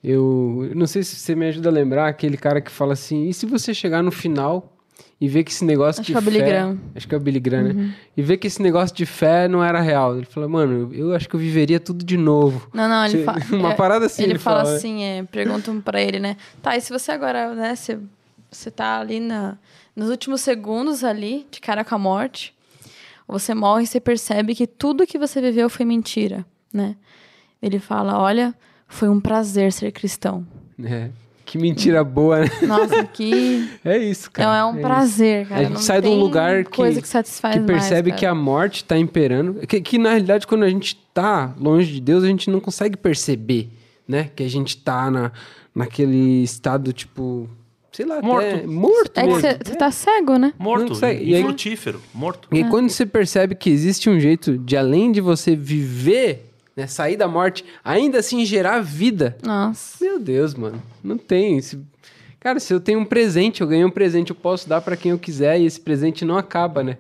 [0.04, 3.28] eu, eu não sei se você me ajuda a lembrar aquele cara que fala assim:
[3.28, 4.76] e se você chegar no final
[5.20, 6.50] e ver que esse negócio Acho de que é o fé.
[6.50, 6.80] Graham.
[6.96, 7.96] Acho que é o Billy Graham, né?
[8.18, 10.18] E ver que esse negócio de fé não era real.
[10.18, 12.68] Ele fala, mano, eu acho que eu viveria tudo de novo.
[12.74, 13.40] Não, não, ele fala.
[13.54, 14.78] uma parada assim, Ele, ele fala, fala, né?
[14.78, 16.36] assim, é, perguntam pra ele, né?
[16.60, 18.00] Tá, e se você agora, né, você,
[18.50, 19.60] você tá ali na,
[19.96, 22.56] nos últimos segundos ali, de cara com a morte,
[23.28, 26.44] você morre e você percebe que tudo que você viveu foi mentira,
[26.74, 26.96] né?
[27.62, 28.56] Ele fala, olha,
[28.92, 30.46] foi um prazer ser cristão.
[30.84, 31.10] É.
[31.46, 32.50] Que mentira boa, né?
[32.66, 33.70] Nossa, que...
[33.84, 34.50] É isso, cara.
[34.50, 34.82] Não, é um isso.
[34.88, 35.60] prazer, cara.
[35.60, 38.20] A gente Não sai de um lugar que, coisa que satisfaz que mais, percebe cara.
[38.20, 39.68] que a morte tá imperando.
[39.68, 42.96] Que, que, na realidade, quando a gente tá longe de Deus, a gente não consegue
[42.96, 43.70] perceber,
[44.08, 44.30] né?
[44.34, 45.32] Que a gente tá na,
[45.76, 47.50] naquele estado, tipo,
[47.92, 48.46] sei lá, Morto.
[48.46, 50.54] até morto É que você tá cego, né?
[50.58, 52.48] Morto, e infrutífero, morto.
[52.52, 56.88] E aí, quando você percebe que existe um jeito de, além de você viver, né,
[56.88, 60.04] sair da morte, ainda assim gerar vida, Nossa.
[60.04, 61.62] meu Deus, mano, não tem.
[61.62, 61.80] Se-
[62.40, 65.12] Cara, se eu tenho um presente, eu ganhei um presente, eu posso dar pra quem
[65.12, 66.98] eu quiser e esse presente não acaba, né?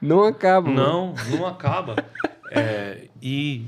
[0.00, 0.68] Não acaba.
[0.68, 1.14] mano.
[1.30, 1.94] Não, não acaba.
[2.48, 3.64] É, e,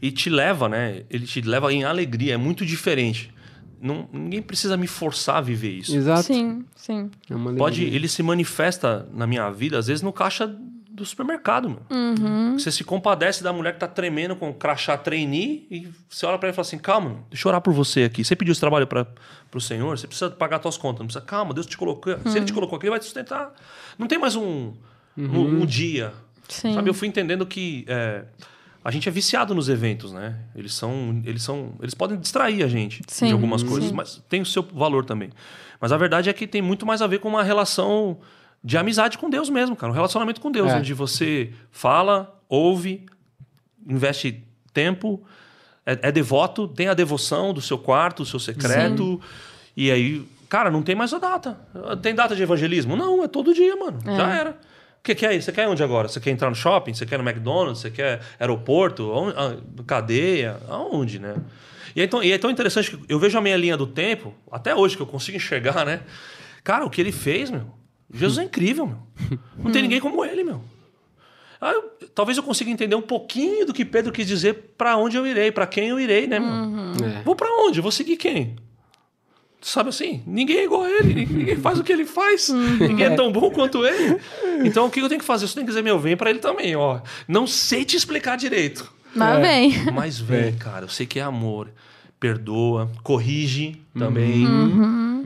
[0.00, 1.02] e te leva, né?
[1.10, 3.32] Ele te leva em alegria, é muito diferente.
[3.80, 5.94] Não, ninguém precisa me forçar a viver isso.
[5.94, 6.22] Exato.
[6.22, 7.10] Sim, sim.
[7.30, 7.96] É uma Pode, alegria.
[7.98, 10.56] ele se manifesta na minha vida, às vezes no caixa
[10.96, 11.82] do supermercado, meu.
[11.90, 12.58] Uhum.
[12.58, 16.38] Você se compadece da mulher que tá tremendo com o crachá trainee e você olha
[16.38, 18.24] pra ele e fala assim: calma, meu, deixa eu orar por você aqui.
[18.24, 19.06] Você pediu esse trabalho para
[19.50, 21.00] pro Senhor, você precisa pagar suas contas.
[21.00, 22.18] Não precisa, calma, Deus te colocou.
[22.26, 23.54] Se ele te colocou aqui, ele vai te sustentar.
[23.98, 24.72] Não tem mais um,
[25.16, 26.14] um, um dia.
[26.48, 26.74] Sim.
[26.74, 28.24] Sabe, eu fui entendendo que é,
[28.82, 30.38] a gente é viciado nos eventos, né?
[30.54, 33.94] Eles são, eles são, eles podem distrair a gente Sim, de algumas coisas, sim.
[33.94, 35.30] mas tem o seu valor também.
[35.78, 38.18] Mas a verdade é que tem muito mais a ver com uma relação
[38.62, 40.76] de amizade com Deus mesmo, cara, um relacionamento com Deus, É.
[40.76, 43.06] onde você fala, ouve,
[43.88, 44.42] investe
[44.72, 45.22] tempo,
[45.84, 49.20] é, é devoto, tem a devoção do seu quarto, do seu secreto,
[49.76, 51.58] e aí, cara, não tem mais a data.
[52.02, 52.96] Tem data de evangelismo?
[52.96, 53.98] Não, é todo dia, mano.
[54.04, 54.50] Já era.
[54.98, 55.44] O que, que é isso?
[55.46, 56.08] Você quer onde agora?
[56.08, 56.92] Você quer entrar no shopping?
[56.92, 57.80] Você quer no McDonald's?
[57.80, 59.12] Você quer aeroporto?
[59.36, 60.58] Ah, cadeia?
[60.68, 61.36] Aonde, né?
[61.94, 64.34] E é, tão, e é tão interessante que eu vejo a minha linha do tempo,
[64.50, 66.00] até hoje que eu consigo enxergar, né?
[66.64, 67.66] Cara, o que ele fez, meu.
[68.12, 68.98] Jesus é incrível, meu.
[69.58, 70.62] Não tem ninguém como ele, meu.
[71.60, 75.16] Ah, eu- talvez eu consiga entender um pouquinho do que Pedro quis dizer para onde
[75.16, 76.50] eu irei, para quem eu irei, né, meu?
[77.06, 77.22] É.
[77.22, 77.80] Vou para onde?
[77.80, 78.56] Vou seguir quem?
[79.60, 80.22] Sabe assim?
[80.26, 83.50] Ninguém é igual a ele, ninguém faz o que ele faz, ninguém é tão bom
[83.50, 84.20] quanto ele.
[84.64, 85.48] Então o que eu tenho que fazer?
[85.48, 87.00] Você tem que dizer, meu, vem para ele também, ó.
[87.26, 89.40] Não sei te explicar direito, Mas É.
[89.40, 89.92] vem.
[89.92, 90.84] mas vem, cara.
[90.84, 91.70] Eu sei que é amor.
[92.18, 94.46] Perdoa, corrige também,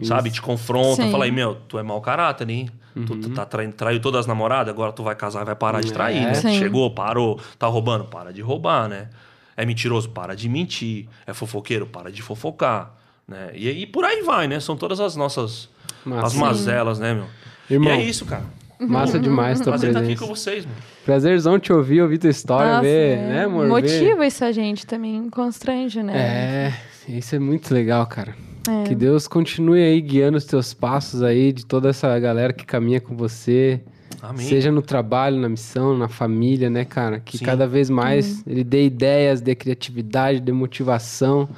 [0.03, 0.31] sabe?
[0.31, 1.11] Te confronta, Sim.
[1.11, 2.69] fala aí, meu, tu é mau caráter, hein?
[3.07, 5.81] Tu, tu tá traindo, traiu todas as namoradas, agora tu vai casar e vai parar
[5.81, 6.27] de trair, É.
[6.27, 6.35] né?
[6.35, 6.59] Sim.
[6.59, 9.09] Chegou, parou, tá roubando, para de roubar, né?
[9.57, 11.07] É mentiroso, para de mentir.
[11.27, 12.93] É fofoqueiro, para de fofocar,
[13.29, 13.51] né?
[13.55, 14.59] E, e por aí vai, né?
[14.59, 15.69] São todas as nossas
[16.05, 16.27] Massa.
[16.27, 17.27] as mazelas, né, meu?
[17.71, 18.45] Irmão, E é isso, cara.
[18.81, 20.27] Massa demais tua Prazer estar aqui presença.
[20.29, 20.77] com vocês, mano.
[21.05, 23.27] Prazerzão te ouvir, ouvir tua história, Nossa, ver, é.
[23.29, 23.63] né, amor?
[23.65, 26.17] Ver- Motiva isso a gente também, constrange, né?
[26.17, 26.73] É,
[27.13, 28.35] isso é muito legal, cara.
[28.69, 28.85] É.
[28.89, 33.01] Que Deus continue aí guiando os teus passos aí, de toda essa galera que caminha
[33.01, 33.81] com você.
[34.23, 34.47] Amém.
[34.47, 37.21] Seja no trabalho, na missão, na família, né, cara?
[37.21, 37.45] Que Sim.
[37.45, 41.49] cada vez mais ele dê ideias, dê criatividade, dê motivação.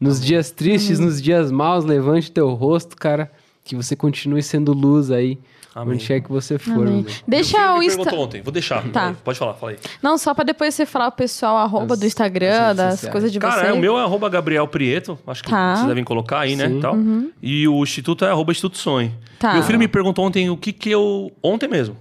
[0.00, 3.30] Nos dias tristes, nos dias maus, levante teu rosto, cara.
[3.64, 5.38] Que você continue sendo luz aí,
[5.74, 5.94] Amém.
[5.94, 6.86] onde quer que você for.
[6.86, 7.04] Amém.
[7.26, 8.14] Deixa o Insta...
[8.14, 8.82] ontem, vou deixar.
[8.90, 9.14] Tá.
[9.24, 9.78] Pode falar, fala aí.
[10.02, 13.38] Não, só pra depois você falar o pessoal, arroba As- do Instagram, das coisas de
[13.40, 13.66] Cara, você.
[13.66, 15.74] é, o meu é arroba Gabriel Prieto, acho que Tá.
[15.76, 16.68] vocês devem colocar aí, né?
[16.68, 16.80] Sim.
[16.80, 16.96] Tal.
[17.42, 19.12] E o Instituto é arroba Instituto Sonho.
[19.38, 19.54] Tá.
[19.54, 21.32] Meu filho me perguntou ontem o que que eu...
[21.42, 21.96] Ontem mesmo.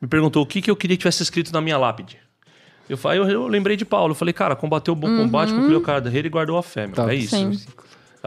[0.00, 2.18] Me perguntou o que que eu queria que tivesse escrito na minha lápide.
[2.88, 4.12] Eu, falei, eu, eu lembrei de Paulo.
[4.12, 6.94] Eu falei, cara, combateu o bom combate, concluiu a carreira e guardou a fé, meu.
[6.94, 7.10] Top.
[7.10, 7.34] É isso.
[7.34, 7.58] Sim.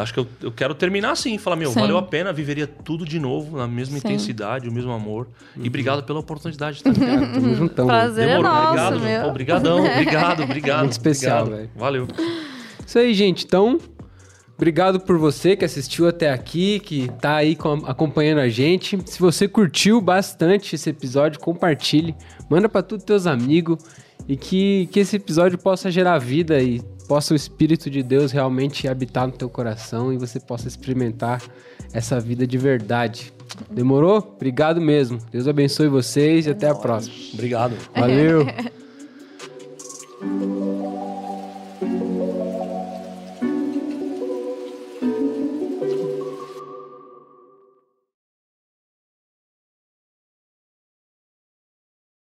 [0.02, 1.82] Acho que eu, eu quero terminar assim, falar, meu, Sim.
[1.82, 4.08] valeu a pena, viveria tudo de novo, na mesma Sim.
[4.08, 5.28] intensidade, o mesmo amor.
[5.58, 7.34] E obrigado pela oportunidade, tá ligado?
[7.36, 7.86] Tamo juntão.
[7.86, 9.22] Prazer é nosso, obrigado, meu.
[9.24, 10.80] Pô, Obrigadão, obrigado, obrigado.
[10.84, 11.70] Muito especial, velho.
[11.76, 12.08] Valeu.
[12.88, 13.44] Isso aí, gente.
[13.46, 13.78] Então,
[14.56, 18.98] obrigado por você que assistiu até aqui, que tá aí com- acompanhando a gente.
[19.06, 22.16] Se você curtiu bastante esse episódio, compartilhe.
[22.50, 23.84] Manda pra todos teus amigos.
[24.28, 26.80] E que, que esse episódio possa gerar vida e
[27.10, 31.42] possa o Espírito de Deus realmente habitar no teu coração e você possa experimentar
[31.92, 33.34] essa vida de verdade.
[33.72, 34.20] Demorou?
[34.20, 35.18] Obrigado mesmo.
[35.32, 37.16] Deus abençoe vocês e até a próxima.
[37.34, 37.74] Obrigado.
[37.98, 38.46] Valeu!